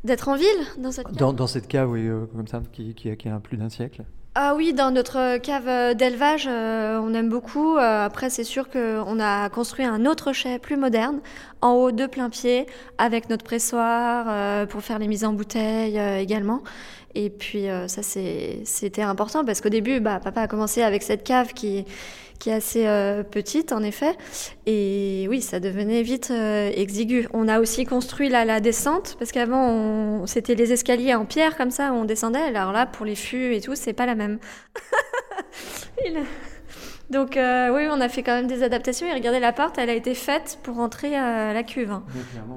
[0.04, 0.44] D'être en ville
[0.78, 1.16] dans cette cave.
[1.16, 4.72] dans, dans cette cave, oui, comme ça, qui, qui a plus d'un siècle Ah oui,
[4.72, 7.76] dans notre cave d'élevage, euh, on aime beaucoup.
[7.76, 11.20] Euh, après, c'est sûr qu'on a construit un autre chai plus moderne,
[11.60, 12.66] en haut de plein pied,
[12.98, 16.62] avec notre pressoir euh, pour faire les mises en bouteille également.
[17.14, 21.52] Et puis ça, c'était important parce qu'au début, bah, papa a commencé avec cette cave
[21.52, 21.84] qui,
[22.38, 24.16] qui est assez euh, petite, en effet.
[24.66, 27.28] Et oui, ça devenait vite euh, exigu.
[27.32, 31.92] On a aussi construit la descente parce qu'avant, c'était les escaliers en pierre comme ça,
[31.92, 32.38] où on descendait.
[32.38, 34.38] Alors là, pour les fûts et tout, c'est pas la même.
[36.06, 36.22] Il-
[37.10, 39.06] Donc euh, oui, on a fait quand même des adaptations.
[39.08, 41.90] Et regardez, la porte, elle a été faite pour rentrer à la cuve.
[41.90, 42.04] hein.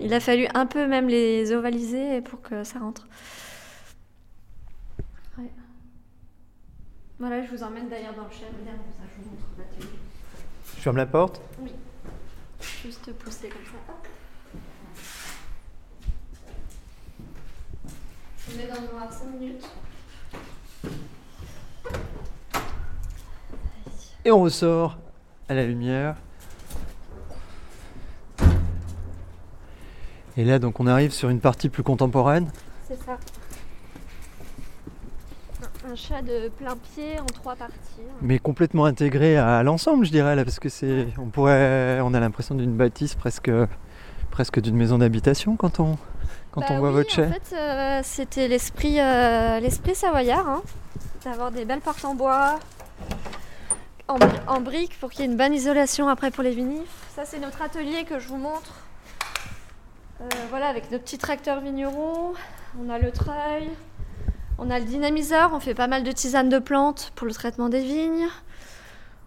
[0.01, 3.07] Il a fallu un peu même les ovaliser pour que ça rentre.
[5.37, 5.49] Ouais.
[7.21, 9.99] Voilà, je vous emmène d'ailleurs dans le moderne, comme ça je vous montre l'atelier.
[10.75, 11.39] Je ferme la porte?
[12.59, 13.93] Juste pousser comme ça.
[18.49, 19.69] Je mets dans le noir 5 minutes.
[24.25, 24.97] Et on ressort
[25.47, 26.15] à la lumière.
[30.37, 32.51] Et là, donc, on arrive sur une partie plus contemporaine.
[32.87, 33.19] C'est ça.
[35.91, 37.75] Un- chat de plein pied en trois parties.
[38.21, 42.19] mais complètement intégré à l'ensemble, je dirais, là, parce que c'est, on pourrait, on a
[42.19, 43.51] l'impression d'une bâtisse presque,
[44.29, 45.97] presque d'une maison d'habitation quand on,
[46.51, 47.25] quand Bah on voit oui, votre chai.
[47.25, 50.61] En fait, euh, c'était l'esprit, euh, l'esprit savoyard, hein,
[51.25, 52.57] d'avoir des belles portes en bois,
[54.07, 57.07] en briques pour qu'il y ait une bonne isolation après pour les vinifs.
[57.15, 58.73] Ça, c'est notre atelier que je vous montre.
[60.21, 62.33] Euh, voilà, avec nos petits tracteurs vignerons.
[62.79, 63.69] On a le treuil,
[64.61, 65.51] on a le dynamiseur.
[65.53, 68.27] On fait pas mal de tisanes de plantes pour le traitement des vignes.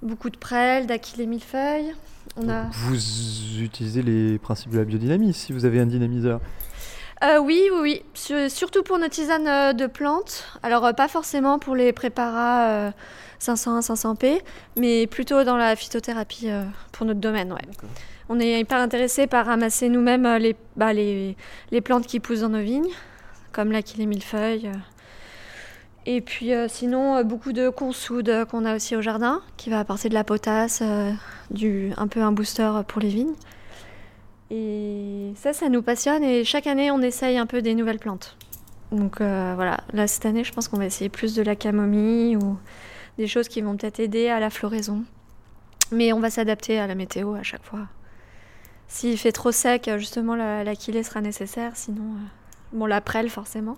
[0.00, 1.94] Beaucoup de prêles, d'aquil et millefeuilles.
[2.36, 2.64] On a...
[2.72, 2.96] Vous
[3.60, 6.40] utilisez les principes de la biodynamie si vous avez un dynamiseur.
[7.22, 8.02] Euh, oui, oui, oui.
[8.14, 10.44] Sur- surtout pour nos tisanes euh, de plantes.
[10.62, 12.90] Alors, euh, pas forcément pour les préparats euh,
[13.38, 14.40] 501, 500p,
[14.76, 16.48] mais plutôt dans la phytothérapie
[16.92, 17.88] pour notre domaine, ouais.
[18.28, 21.36] On est hyper intéressé par ramasser nous-mêmes les, bah, les,
[21.70, 22.88] les plantes qui poussent dans nos vignes,
[23.52, 24.70] comme l'aquil et millefeuille.
[26.06, 29.70] Et puis euh, sinon, euh, beaucoup de consoude euh, qu'on a aussi au jardin, qui
[29.70, 30.82] va apporter de la potasse,
[31.50, 33.34] du, un peu un booster pour les vignes.
[34.50, 38.36] Et ça, ça nous passionne et chaque année, on essaye un peu des nouvelles plantes.
[38.92, 42.56] Donc voilà, là cette année, je pense qu'on va essayer plus de la camomille ou
[43.18, 45.02] des choses qui vont peut-être aider à la floraison.
[45.90, 47.88] Mais on va s'adapter à la météo à chaque fois.
[48.86, 52.04] S'il fait trop sec, justement, la, sera nécessaire, sinon,
[52.72, 53.76] bon, la prêle forcément.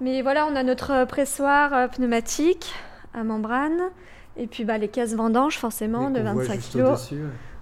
[0.00, 2.72] Mais voilà, on a notre pressoir euh, pneumatique
[3.14, 3.90] à membrane
[4.36, 6.94] et puis bah, les caisses vendanges forcément de 25 kg.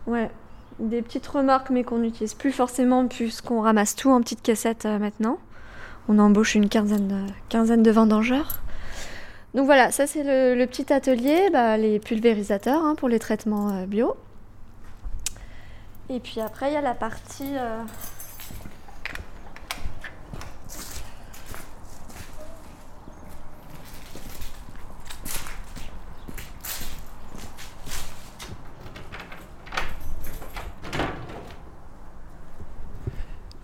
[0.07, 0.31] Ouais,
[0.79, 4.99] des petites remorques, mais qu'on n'utilise plus forcément, puisqu'on ramasse tout en petites caissettes euh,
[4.99, 5.39] maintenant.
[6.09, 8.61] On embauche une quinzaine de, quinzaine de vendangeurs.
[9.55, 13.71] Donc voilà, ça c'est le, le petit atelier, bah, les pulvérisateurs hein, pour les traitements
[13.71, 14.15] euh, bio.
[16.09, 17.57] Et puis après, il y a la partie.
[17.57, 17.83] euh,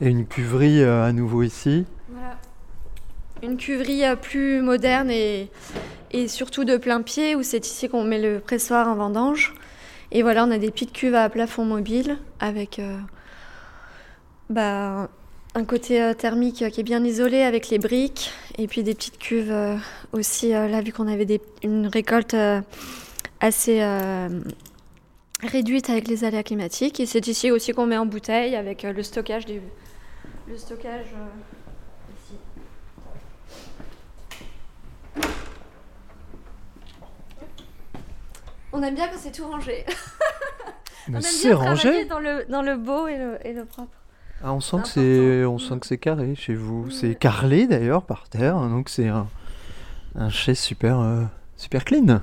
[0.00, 1.87] Et une cuverie euh, à nouveau ici.
[2.11, 2.38] Voilà.
[3.42, 5.48] Une cuverie euh, plus moderne et,
[6.28, 9.54] surtout de plein pied, où c'est ici qu'on met le pressoir en vendange.
[10.12, 12.98] Et voilà, on a des petites cuves à plafond mobile avec euh,
[14.50, 15.09] bah,
[15.54, 18.32] un côté thermique qui est bien isolé avec les briques.
[18.59, 19.52] Et puis des petites cuves
[20.12, 22.37] aussi, là, vu qu'on avait une récolte
[23.40, 23.82] assez
[25.42, 27.00] réduite avec les aléas climatiques.
[27.00, 29.61] Et c'est ici aussi qu'on met en bouteille avec le stockage des.
[30.48, 31.06] Le stockage.
[31.14, 32.38] euh, ici.
[38.72, 39.85] On aime bien quand c'est tout rangé.
[41.09, 42.04] On Mais aime c'est rangé.
[42.04, 43.92] dans le, dans le beau et le, et le propre.
[44.42, 45.54] Ah, on sent que C'est c'est, important.
[45.54, 46.85] on sent que c'est carré chez vous.
[46.87, 46.94] Oui.
[46.94, 49.26] C'est carrelé d'ailleurs par terre, hein, donc c'est un,
[50.16, 51.22] un super, euh,
[51.56, 52.20] super clean.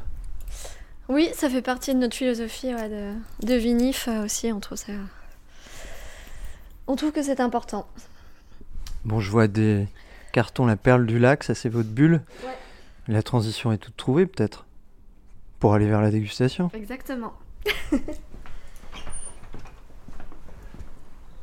[1.10, 3.14] Oui, ça fait partie de notre philosophie ouais, de,
[3.48, 4.52] de vinif euh, aussi.
[4.52, 4.94] On trouve ça.
[6.88, 7.88] On trouve que c'est important.
[9.06, 9.88] Bon, je vois des
[10.32, 12.22] cartons La Perle du Lac, ça c'est votre bulle.
[12.44, 12.58] Ouais.
[13.08, 14.66] La transition est toute trouvée peut-être
[15.60, 16.72] pour aller vers la dégustation.
[16.74, 17.34] Exactement.
[17.66, 17.72] Et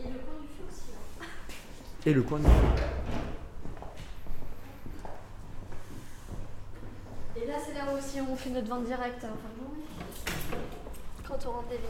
[0.04, 2.08] le coin du feu aussi.
[2.08, 2.44] Et le coin de...
[7.42, 9.24] Et là, c'est là où aussi on fait notre vente directe.
[9.24, 9.28] hein,
[11.26, 11.86] Quand on rentre des vignes.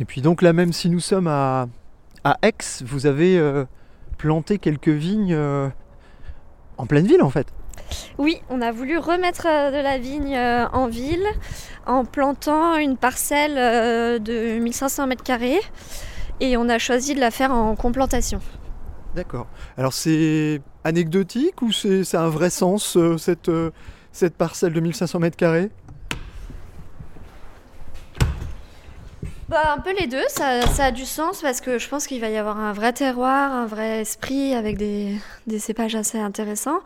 [0.00, 1.68] Et puis donc là même si nous sommes à,
[2.24, 3.64] à Aix, vous avez euh,
[4.16, 5.68] planté quelques vignes euh,
[6.78, 7.46] en pleine ville en fait.
[8.18, 11.26] Oui, on a voulu remettre euh, de la vigne en ville
[11.86, 13.54] en plantant une parcelle
[14.22, 15.58] de 1500 m2
[16.40, 18.40] et on a choisi de la faire en complantation.
[19.14, 19.48] D'accord.
[19.76, 23.50] Alors c'est anecdotique ou c'est, un vrai sens cette,
[24.12, 25.68] cette parcelle de 1500 m2
[29.50, 32.20] Bah, un peu les deux, ça, ça a du sens parce que je pense qu'il
[32.20, 35.16] va y avoir un vrai terroir, un vrai esprit avec des,
[35.48, 36.78] des cépages assez intéressants.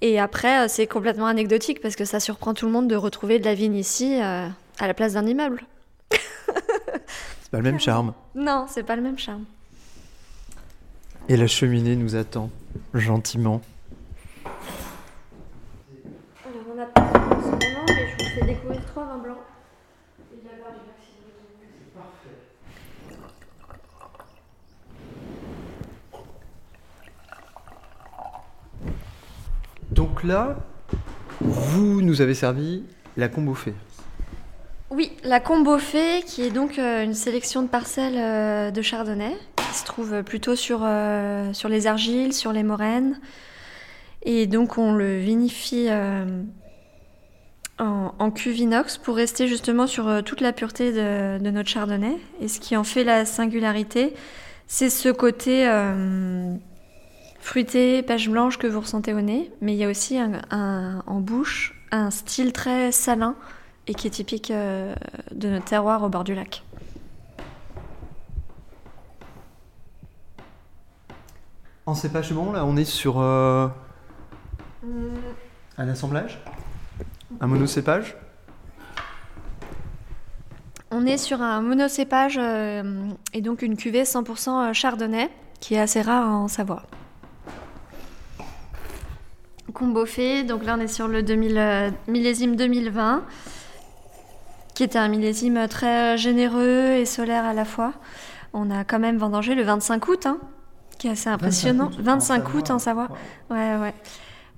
[0.00, 3.38] Et après, euh, c'est complètement anecdotique parce que ça surprend tout le monde de retrouver
[3.38, 4.48] de la vigne ici euh,
[4.80, 5.62] à la place d'un immeuble.
[6.10, 8.12] C'est pas le même charme.
[8.34, 9.44] Non, c'est pas le même charme.
[11.28, 12.50] Et la cheminée nous attend
[12.92, 13.60] gentiment.
[16.44, 19.36] Alors, on a pas en ce moment, mais je vous fais découvrir trois vins blancs.
[30.00, 30.56] Donc là,
[31.42, 32.84] vous nous avez servi
[33.18, 33.74] la combo fée.
[34.88, 39.36] Oui, la Combo Fée, qui est donc euh, une sélection de parcelles euh, de chardonnay,
[39.56, 43.20] qui se trouve plutôt sur, euh, sur les argiles, sur les moraines.
[44.22, 46.44] Et donc on le vinifie euh,
[47.78, 52.16] en, en cuve inox pour rester justement sur euh, toute la pureté de, notre chardonnay.
[52.40, 54.14] Et ce qui en fait la singularité,
[54.66, 56.54] c'est ce côté euh,
[57.40, 59.50] fruité, pêche blanche que vous ressentez au nez.
[59.60, 63.34] Mais il y a aussi un- un- en bouche un style très salin
[63.88, 64.94] et qui est typique euh,
[65.32, 66.62] de notre terroir au bord du lac.
[71.86, 73.66] En cépagement, là, on est sur euh,
[75.78, 76.38] un assemblage?
[77.40, 78.16] Un monocépage?
[80.92, 85.30] On est sur un monocépage euh, et donc une cuvée 100% chardonnay
[85.60, 86.82] qui est assez rare en Savoie.
[89.70, 93.24] Combo fait, donc là on est sur le 2000, euh, millésime 2020
[94.80, 97.92] qui était un millésime très généreux et solaire à la fois.
[98.54, 100.38] On a quand même vendangé le 25 août, hein,
[100.98, 101.90] qui est assez impressionnant.
[101.98, 103.08] 25 août en Savoie.
[103.50, 103.92] Ouais, ouais.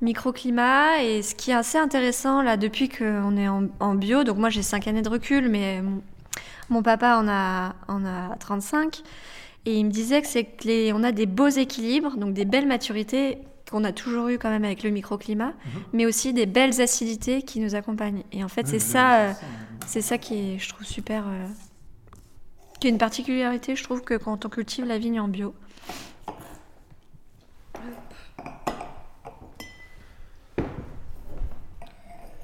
[0.01, 4.39] Microclimat, et ce qui est assez intéressant là, depuis qu'on est en, en bio, donc
[4.39, 6.03] moi j'ai 5 années de recul, mais mon,
[6.71, 9.03] mon papa en a, en a 35,
[9.67, 12.45] et il me disait que c'est que les, on a des beaux équilibres, donc des
[12.45, 13.39] belles maturités
[13.73, 15.55] qu'on a toujours eu quand même avec le microclimat,
[15.95, 18.23] mais aussi des belles acidités qui nous accompagnent.
[18.31, 19.33] Et en fait, c'est ça, euh,
[19.87, 21.25] c'est ça qui est, je trouve, super.
[21.27, 21.47] euh,
[22.79, 25.55] qui est une particularité, je trouve, que quand on cultive la vigne en bio.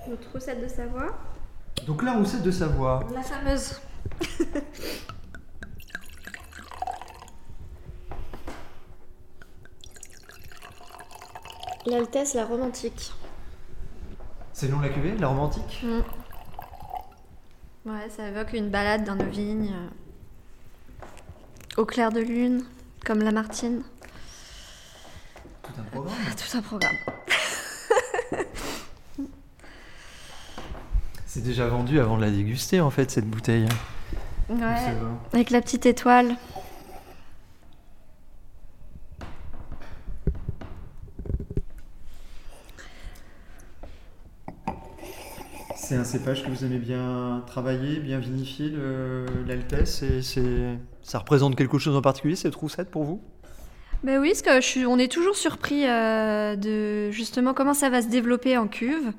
[0.08, 1.18] Notre recette de Savoie
[1.86, 3.04] Donc la recette de Savoie.
[3.14, 3.80] La fameuse.
[11.86, 13.12] L'Altesse, la romantique.
[14.52, 15.84] C'est le nom de la cuvée, la romantique?
[17.86, 19.72] Ouais, ça évoque une balade dans nos vignes.
[19.72, 19.88] euh,
[21.80, 22.64] Au clair de lune,
[23.06, 23.82] comme Lamartine.
[25.62, 26.14] Tout un programme.
[26.36, 26.96] Tout un programme.
[31.26, 33.68] C'est déjà vendu avant de la déguster en fait cette bouteille.
[34.48, 34.94] Ouais.
[35.32, 36.34] Avec la petite étoile.
[46.08, 48.72] Cépage que vous aimez bien travailler, bien vinifier,
[49.46, 50.04] l'Altesse.
[50.22, 53.20] c'est- Ça représente quelque chose en particulier cette roussette pour vous?
[54.04, 58.08] Ben oui, parce que on est toujours surpris euh, de justement comment ça va se
[58.08, 59.12] développer en cuve.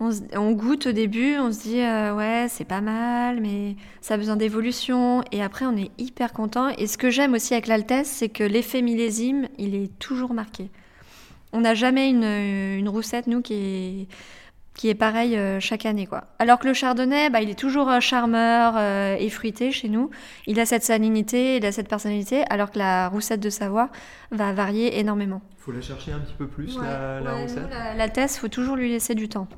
[0.00, 4.16] On, goûte au début, on se dit euh, ouais c'est pas mal, mais ça a
[4.16, 5.24] besoin d'évolution.
[5.32, 6.68] Et après on est hyper content.
[6.78, 10.70] Et ce que j'aime aussi avec l'Altesse, c'est que l'effet millésime, il est toujours marqué.
[11.52, 14.08] On n'a jamais une roussette nous qui est
[14.78, 16.28] qui est pareille euh, chaque année quoi.
[16.38, 20.08] Alors que le chardonnay, bah, il est toujours euh, charmeur euh, et fruité chez nous.
[20.46, 23.90] Il a cette salinité, il a cette personnalité, alors que la roussette de Savoie
[24.30, 25.42] va varier énormément.
[25.58, 27.64] Il faut la chercher un petit peu plus, la, la roussette.
[27.64, 29.48] nous, la, la Tess, faut toujours lui laisser du temps.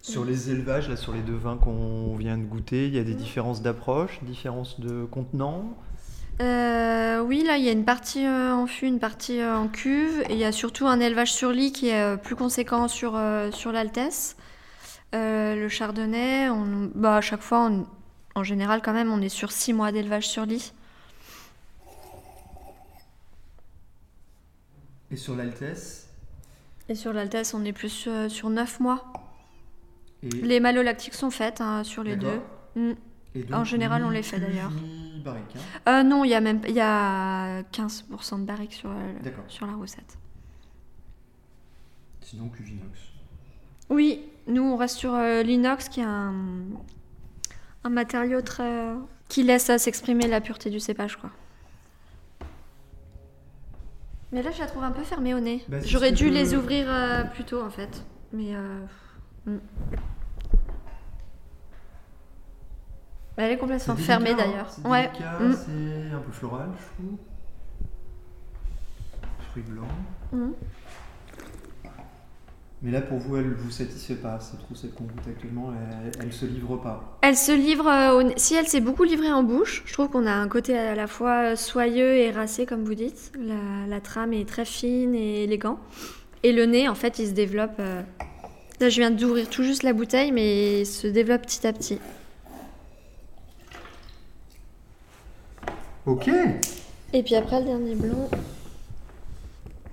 [0.00, 3.04] Sur les élevages, là, sur les deux vins qu'on vient de goûter, il y a
[3.04, 5.76] des différences d'approche, différences de contenant.
[6.40, 9.68] Euh, oui, là, il y a une partie euh, en fût, une partie euh, en
[9.68, 13.18] cuve, et il y a surtout un élevage sur lit qui est plus conséquent sur,
[13.52, 14.36] sur l'Altesse.
[15.12, 17.86] Le chardonnay, on, bah, à chaque fois, on-
[18.34, 20.72] en général, quand même, on est sur 6 mois d'élevage sur lit.
[25.10, 26.08] Et sur l'Altesse?
[26.90, 29.10] Et sur l'Altesse, on est plus sur 9 mois.
[30.22, 32.40] Et, Les malolactiques sont faites hein, sur les deux.
[32.74, 32.92] Mm.
[33.36, 34.70] Et donc, En général, on les fait, d'ailleurs.
[35.24, 35.90] barrique, hein.
[35.90, 39.32] Euh, non, il y a même il y a 15% de barrique sur, euh, le-
[39.48, 40.16] sur la recette.
[42.22, 42.98] Sinon, cuve inox.
[43.90, 46.34] Oui, nous on reste sur euh, l'inox qui est un,
[47.84, 48.90] un matériau très
[49.28, 51.30] qui laisse s'exprimer la pureté du cépage quoi.
[54.32, 55.62] Mais là je la trouve un peu fermée au nez.
[55.68, 58.04] Bah, J'aurais que dû les ouvrir euh, plus tôt en fait.
[58.32, 58.80] Mais euh,
[63.36, 63.40] hmm.
[63.40, 64.70] Elle est complètement fermée d'ailleurs.
[64.70, 65.08] C'est Ouais.
[65.40, 65.52] Mm.
[65.52, 67.18] c'est un peu floral, je trouve.
[69.50, 69.86] Fruits blancs.
[70.32, 70.50] Mm.
[72.82, 75.72] Mais là, pour vous, elle vous satisfait pas, cette roussette qu'on goûte actuellement,
[76.04, 77.18] elle, elle se livre pas.
[77.22, 80.32] Elle se livre, euh, si elle s'est beaucoup livrée en bouche, je trouve qu'on a
[80.32, 83.32] un côté à la fois soyeux et racé, comme vous dites.
[83.40, 85.78] La, la trame est très fine et élégant.
[86.42, 87.76] Et le nez, en fait, il se développe.
[87.80, 88.02] euh,
[88.78, 91.98] Là, je viens d'ouvrir tout juste la bouteille, mais il se développe petit à petit.
[96.06, 96.30] Ok
[97.12, 98.28] Et puis après, le dernier blanc,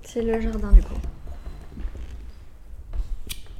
[0.02, 0.94] c'est le jardin du coup.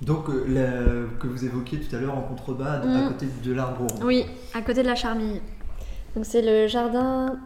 [0.03, 3.09] Donc, euh, la- que vous évoquiez tout à l'heure en contrebas, à Mm.
[3.09, 4.05] côté de l'arbre rond.
[4.07, 5.41] Oui, à côté de la charmille.
[6.15, 7.39] Donc c'est le jardin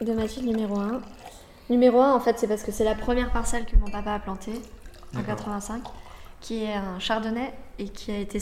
[0.00, 1.00] de Mathilde numéro 1.
[1.68, 4.18] Numéro 1, en fait, c'est parce que c'est la première parcelle que mon papa a
[4.20, 4.52] plantée
[5.14, 5.36] en D'accord.
[5.36, 5.82] 85,
[6.40, 8.38] qui est un chardonnay et qui a été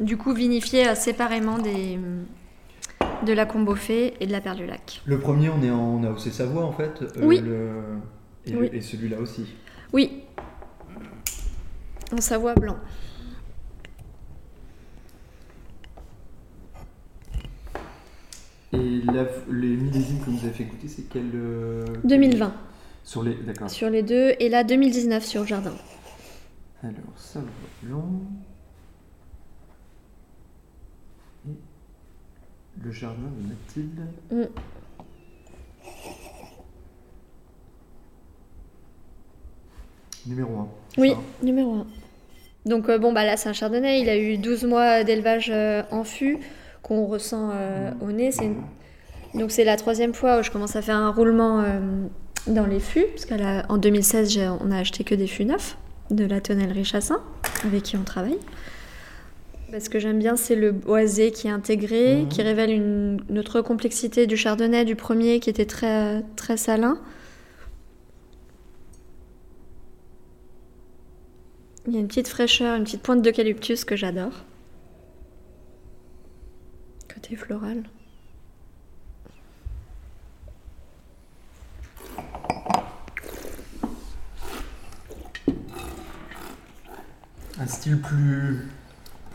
[0.00, 1.98] du coup vinifié euh, séparément des,
[3.24, 5.00] de la Combofée et de la Perle du Lac.
[5.06, 7.02] Le premier, on est en AOC Savoie, en fait.
[7.02, 7.40] euh, Oui.
[7.40, 7.98] le-
[8.46, 8.70] Et, Oui.
[8.72, 9.46] et celui-là aussi.
[9.92, 10.22] Oui,
[12.12, 12.76] en Savoie blanc.
[18.72, 22.52] Et là, les millésimes que vous avez fait goûter, c'est quel euh, 2020
[23.04, 23.34] Sur les.
[23.34, 23.70] D'accord.
[23.70, 25.72] sur les deux et là 2019 sur le jardin.
[26.82, 27.48] Alors, Savoie
[27.82, 28.08] blanc.
[28.42, 28.45] Et
[32.82, 34.06] le jardin de Mathilde.
[34.30, 34.44] Mm.
[40.26, 40.68] Numéro 1.
[40.98, 41.12] Oui,
[41.42, 41.86] numéro 1.
[42.66, 45.82] Donc euh, bon, bah là c'est un chardonnay, il a eu 12 mois d'élevage euh,
[45.92, 46.38] en fût
[46.82, 48.30] qu'on ressent euh, au nez.
[48.42, 48.62] Une-
[49.38, 51.62] Donc c'est la troisième fois où je commence à faire un roulement
[52.48, 55.76] dans les fûts, parce qu'en 2016 j'ai- on a acheté que des fûts neufs
[56.10, 57.20] de la tonnellerie Chassin,
[57.64, 58.38] avec qui on travaille.
[59.76, 62.28] Parce que j'aime bien, c'est le boisé qui est intégré, Mhm.
[62.30, 66.98] qui révèle une, une autre complexité du chardonnay, du premier qui était très, très salin.
[71.86, 74.32] Il y a une petite fraîcheur, une petite pointe d'eucalyptus que j'adore.
[77.12, 77.82] Côté floral.
[87.58, 88.66] Un style plus.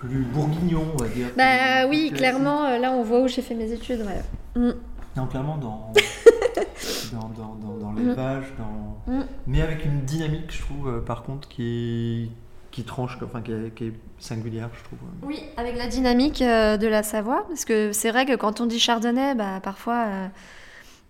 [0.07, 1.27] Plus bourguignon, on va dire.
[1.37, 4.01] Bah Plus- oui, plus clairement, euh, là on voit où j'ai fait mes études.
[4.01, 4.61] ouais.
[4.61, 4.73] Mm.
[5.15, 5.93] Non, clairement dans,
[7.13, 9.13] dans, dans, dans, dans l'élevage, dans...
[9.13, 9.23] Mm.
[9.47, 12.31] mais avec une dynamique, je trouve, euh, par contre, qui,
[12.71, 14.99] qui tranche, enfin, qui est, qui est singulière, je trouve.
[15.23, 18.65] Oui, avec la dynamique euh, de la Savoie, parce que c'est vrai que quand on
[18.65, 20.27] dit chardonnay, bah, parfois euh,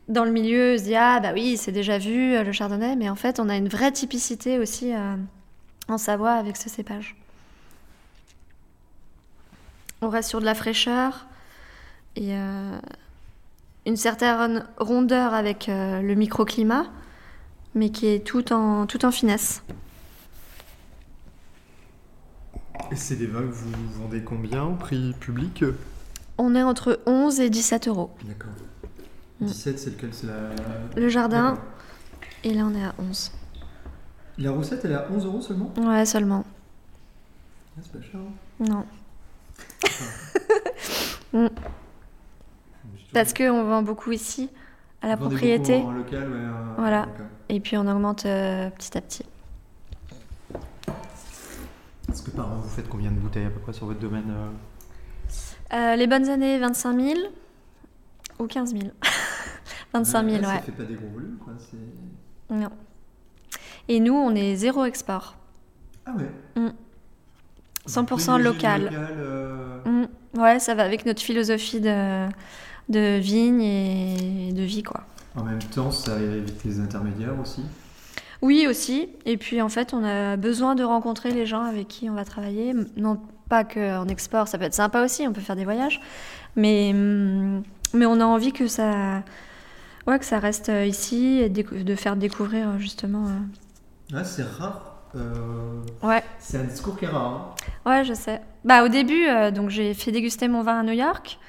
[0.10, 2.96] dans le milieu, on se dit ah bah oui, c'est déjà vu euh, le chardonnay,
[2.98, 5.16] mais en fait on a une vraie typicité aussi euh,
[5.88, 7.16] en Savoie avec ce cépage.
[10.02, 11.28] On reste sur de la fraîcheur
[12.16, 12.78] et euh,
[13.86, 16.86] une certaine rondeur avec euh, le microclimat,
[17.76, 19.64] mais qui est tout en, tout en finesse.
[22.92, 23.72] Et c'est des vins que vous
[24.02, 25.64] vendez combien au prix public?
[26.38, 28.10] On est entre 11 et 17 euros.
[28.24, 28.50] D'accord.
[29.40, 29.46] Mm.
[29.46, 30.10] 17, c'est lequel?
[30.14, 30.50] C'est la.
[31.00, 31.58] Le jardin,
[32.44, 33.32] et là on est à 11.
[34.40, 35.72] La roussette, elle est à 11 euros seulement?
[35.78, 36.44] Ouais, seulement.
[37.78, 38.20] Ah, C'est pas cher.
[38.20, 38.66] hein.
[38.68, 38.84] Non.
[39.88, 41.28] Suis
[43.14, 44.50] Parce qu'on vend beaucoup ici,
[45.02, 46.38] à la propriété, En local, ouais.
[46.38, 47.08] euh, Voilà.
[47.50, 49.26] et puis on augmente euh, petit à petit.
[52.10, 54.30] Est-ce que par an, vous faites combien de bouteilles à peu près sur votre domaine
[54.30, 54.50] euh
[55.74, 57.20] Euh, les bonnes années, 25 000
[58.40, 58.84] ou 15 000.
[59.94, 60.54] 25 000, Ouais, ouais.
[60.56, 61.54] Ça fait pas des gros volumes, quoi.
[61.60, 62.70] c'est- Non.
[63.88, 65.36] Et nous, on est zéro export.
[66.06, 66.70] Ah ouais Mm.
[67.86, 68.90] Vous 100% privilégiez le local.
[70.36, 70.42] Euh, Mm.
[70.42, 72.28] Ouais, ça va avec notre philosophie de,
[72.90, 75.02] de vigne et de vie, quoi.
[75.36, 77.62] En même temps, ça évite les intermédiaires aussi?
[78.42, 79.10] Oui, aussi.
[79.26, 82.26] Et puis, en fait, on a besoin de rencontrer les gens avec qui on va
[82.26, 82.74] travailler.
[82.98, 83.20] Non
[83.50, 86.00] pas qu'en export, ça peut être sympa aussi, on peut faire des voyages.
[86.56, 87.64] Mais, hum,
[87.94, 89.24] mais on a envie que ça,
[90.08, 93.28] ouais, que ça reste euh, ici et de faire découvrir, justement.
[93.28, 95.04] euh, Ouais, c'est rare.
[95.16, 97.56] euh, Ouais, C'est un discours qui est rare.
[97.86, 97.90] hein.
[97.90, 98.42] Ouais, je sais.
[98.64, 101.40] Bah, au début, euh, donc j'ai fait déguster mon vin à New York.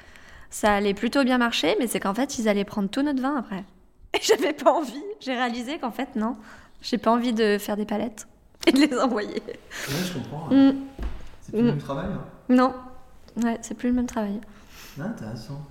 [0.51, 3.37] Ça allait plutôt bien marcher, mais c'est qu'en fait, ils allaient prendre tout notre vin
[3.37, 3.65] après.
[4.15, 5.03] Et j'avais pas envie.
[5.21, 6.37] J'ai réalisé qu'en fait, non.
[6.83, 8.27] J'ai pas envie de faire des palettes
[8.67, 9.43] et de les envoyer.
[9.47, 10.49] Ouais, je comprends.
[10.55, 10.73] Mm.
[11.41, 12.07] C'est plus le même travail.
[12.07, 12.25] Hein.
[12.49, 12.75] Non.
[13.43, 14.41] Ouais, c'est plus le même travail.
[15.01, 15.63] Ah, intéressant.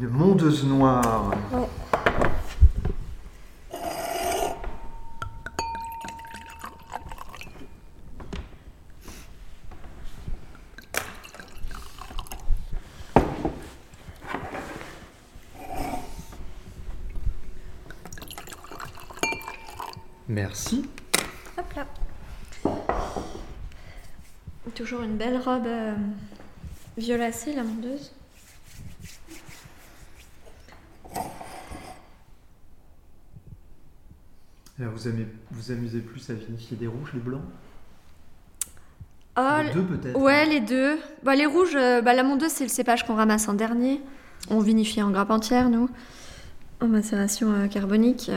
[0.00, 1.30] Une mondeuse noire.
[20.28, 20.88] Merci.
[21.58, 21.86] Hop là.
[24.74, 25.94] Toujours une belle robe euh,
[26.96, 28.12] violacée, la mondeuse.
[34.90, 37.42] Vous, aimez, vous amusez plus à vinifier des rouges, les blancs?
[39.38, 40.98] Oh, Les deux peut-être Ouais, les deux.
[41.22, 44.00] Bah, les rouges, euh, bah, la mondeuse, c'est le cépage qu'on ramasse en dernier.
[44.50, 45.88] On vinifie en grappe entière, nous,
[46.80, 48.30] en macération euh, carbonique.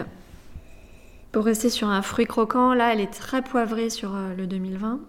[1.32, 4.99] Pour rester sur un fruit croquant, là, elle est très poivrée sur euh, le 2020.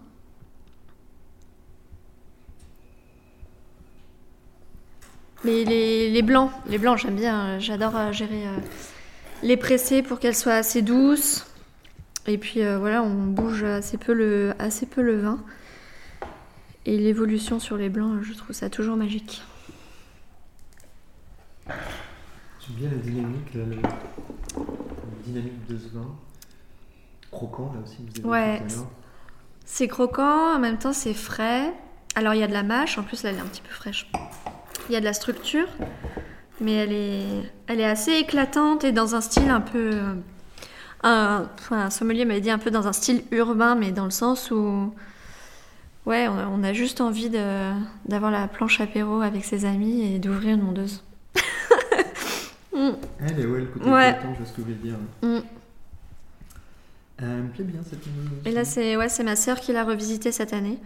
[5.43, 7.45] Mais les, les blancs, les blancs, j'aime bien.
[7.45, 8.57] euh, J'adore gérer euh,
[9.43, 11.45] les presser pour qu'elles soient assez douces.
[12.27, 15.39] Et puis euh, voilà, on bouge assez peu le, assez peu le vin.
[16.85, 19.43] Et l'évolution sur les blancs, je trouve ça toujours magique.
[21.67, 23.65] J'aime bien la dynamique, la
[25.23, 26.15] dynamique de ce vin?
[27.31, 28.61] Croquant, là aussi, vous avez Ouais.
[29.65, 31.73] C'est croquant, en même temps c'est frais.
[32.15, 33.73] Alors il y a de la mâche, en plus là elle est un petit peu
[33.73, 34.09] fraîche.
[34.89, 35.67] Il y a de la structure,
[36.61, 39.91] mais elle est, elle est assez éclatante et dans un style un peu...
[39.93, 40.13] euh,
[41.03, 44.51] Un, un sommelier m'avait dit un peu dans un style urbain, mais dans le sens
[44.51, 44.93] où...
[46.05, 47.71] Ouais, on a, juste envie de-
[48.07, 51.03] d'avoir la planche apéro avec ses amis et d'ouvrir une mondeuse.
[52.73, 52.89] Mm.
[53.25, 54.17] Elle est ouais, le côté Ouais.
[54.21, 54.95] je vois ce que vous voulez dire.
[55.23, 55.27] Mm.
[55.27, 55.39] Euh,
[57.21, 58.39] elle me plaît bien cette mondeuse.
[58.45, 60.77] Et là c'est ouais, c'est ma sœur qui l'a revisité cette année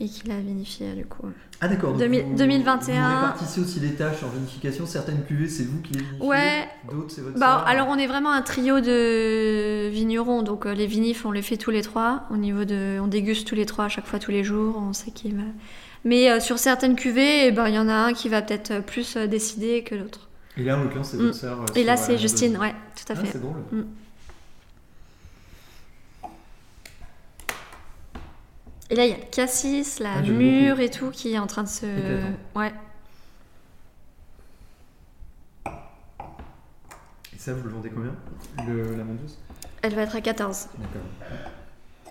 [0.00, 1.26] et qui l'a vinifié du coup.
[1.60, 1.90] Ah d'accord.
[1.90, 2.94] donc 2000 vous- 2021.
[3.08, 4.86] Vous répartissez aussi les tâches en vinification.
[4.86, 6.26] Certaines cuvées, c'est vous qui les vinifiez.
[6.26, 6.68] Ouais.
[6.90, 7.66] D'autres, c'est votre Bah, sœur.
[7.68, 11.56] alors on est vraiment un trio de vignerons, donc euh, les vinifs on les fait
[11.58, 12.24] tous les trois.
[12.30, 14.92] Au niveau de, on déguste tous les trois à chaque fois tous les jours, on
[14.92, 15.42] sait qui va.
[16.04, 18.82] Mais euh, sur certaines cuvées, eh ben, il y en a un qui va peut-être
[18.82, 20.28] plus euh, décider que l'autre.
[20.56, 21.26] Et là, en l'occurrence, c'est Mm.
[21.26, 21.60] votre sœur.
[21.60, 23.28] euh, Et là c'est Justine, ouais, tout à Ah, fait.
[23.32, 23.56] c'est drôle.
[23.70, 23.82] Mm.
[28.90, 31.46] Et là il y a le cassis, la Ah, mûre et tout qui est en
[31.46, 31.86] train de se,
[32.56, 32.72] ouais.
[37.34, 38.14] Et ça, vous le vendez combien?
[38.66, 39.38] Le, La mondeuse
[39.82, 40.68] Elle va être à 14.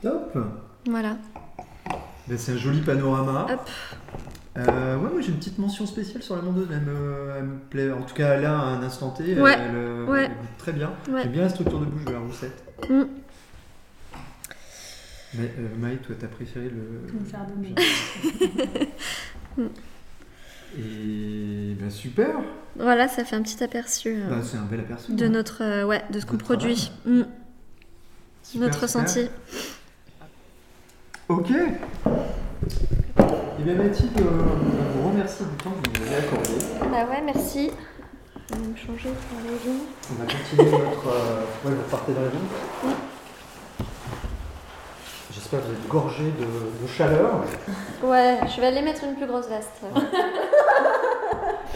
[0.01, 0.31] D'accord.
[0.33, 0.43] Top
[0.89, 1.17] Voilà.
[2.27, 3.47] Ben, C'est un joli panorama.
[3.51, 3.69] Hop.
[4.57, 6.67] Euh, ouais, moi j'ai une petite mention spéciale sur la mondeuse.
[6.71, 7.91] Elle me, elle me plaît.
[7.91, 10.23] En tout cas, là, à un instant T, Ouais, elle, ouais.
[10.25, 10.91] elle goûte très bien.
[11.11, 11.21] Ouais.
[11.23, 12.63] J'aime bien la structure de bouche de la roussette.
[12.89, 13.03] Mm.
[15.35, 17.07] Mais euh, Maï, toi, t'as préféré le.
[17.19, 17.75] Me faire donner.
[20.77, 22.27] Et ben super.
[22.77, 25.13] Voilà, ça fait un petit aperçu euh, Bah, c'est un bel aperçu.
[25.13, 25.29] de hein.
[25.29, 26.91] notre, euh, ouais, de ce qu'on produit.
[27.05, 27.21] Mm.
[28.43, 29.27] Super, Notre ressenti.
[31.27, 31.49] Ok.
[31.51, 34.45] Et bien Mathilde, euh,
[34.95, 36.49] on vous remercie du temps que vous nous avez accordé.
[36.91, 37.71] Bah ouais, merci.
[38.51, 39.85] On va me changer pour les vignes.
[40.11, 41.07] On va continuer notre.
[41.07, 42.29] euh, Ouais, vous repartez dans la.
[42.29, 42.95] J'espère
[45.57, 47.43] que vous êtes gorgé de, de chaleur.
[48.03, 49.81] Ouais, je vais aller mettre une plus grosse veste.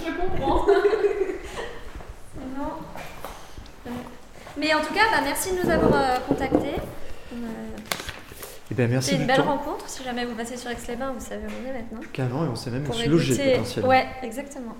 [0.05, 0.65] Je comprends.
[2.33, 3.93] Sinon-
[4.57, 6.75] Mais en tout cas, bah, merci de nous avoir euh, contactés.
[7.31, 7.49] On a
[8.71, 9.43] Et bien merci fait une belle temps.
[9.43, 9.87] rencontre.
[9.87, 11.99] Si jamais vous passez sur Aix-les-Bains, vous savez où on est maintenant.
[12.11, 13.89] Carrément, et on s'est même aussi logé écouter- potentiellement.
[13.89, 14.75] Ouais, exactement.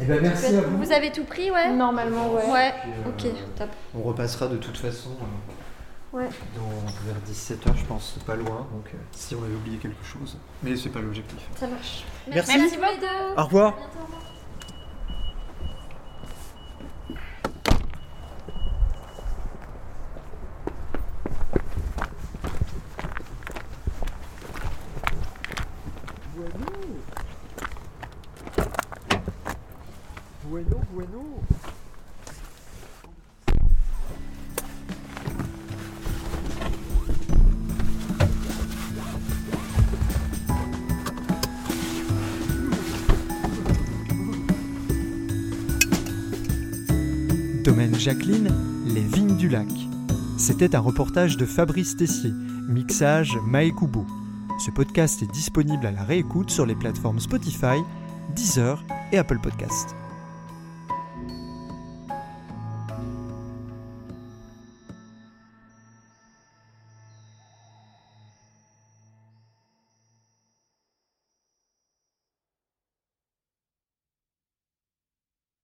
[0.00, 0.78] Et bien merci à vous.
[0.78, 1.70] Vous avez tout pris, ouais?
[1.72, 2.50] Normalement, ouais.
[2.50, 2.72] Ouais,
[3.16, 3.68] Puis, ok, euh, top.
[3.94, 5.24] On repassera de toute façon euh,
[6.12, 6.28] Ouais.
[6.54, 8.66] dans, vers 17h, je pense, pas loin.
[8.72, 10.36] Donc euh, si on avait oublié quelque chose.
[10.62, 11.38] Mais c'est pas l'objectif.
[11.56, 12.04] Ça marche.
[12.28, 12.58] Merci.
[12.58, 13.40] Merci les deux.
[13.40, 13.68] Au revoir.
[13.68, 14.31] À bientôt.
[48.02, 48.50] Jacqueline,
[48.84, 49.68] les vignes du lac.
[50.36, 52.32] C'était un reportage de Fabrice Tessier,
[52.68, 54.04] mixage Maekubo.
[54.58, 57.78] Ce podcast est disponible à la réécoute sur les plateformes Spotify,
[58.34, 59.94] Deezer et Apple Podcast.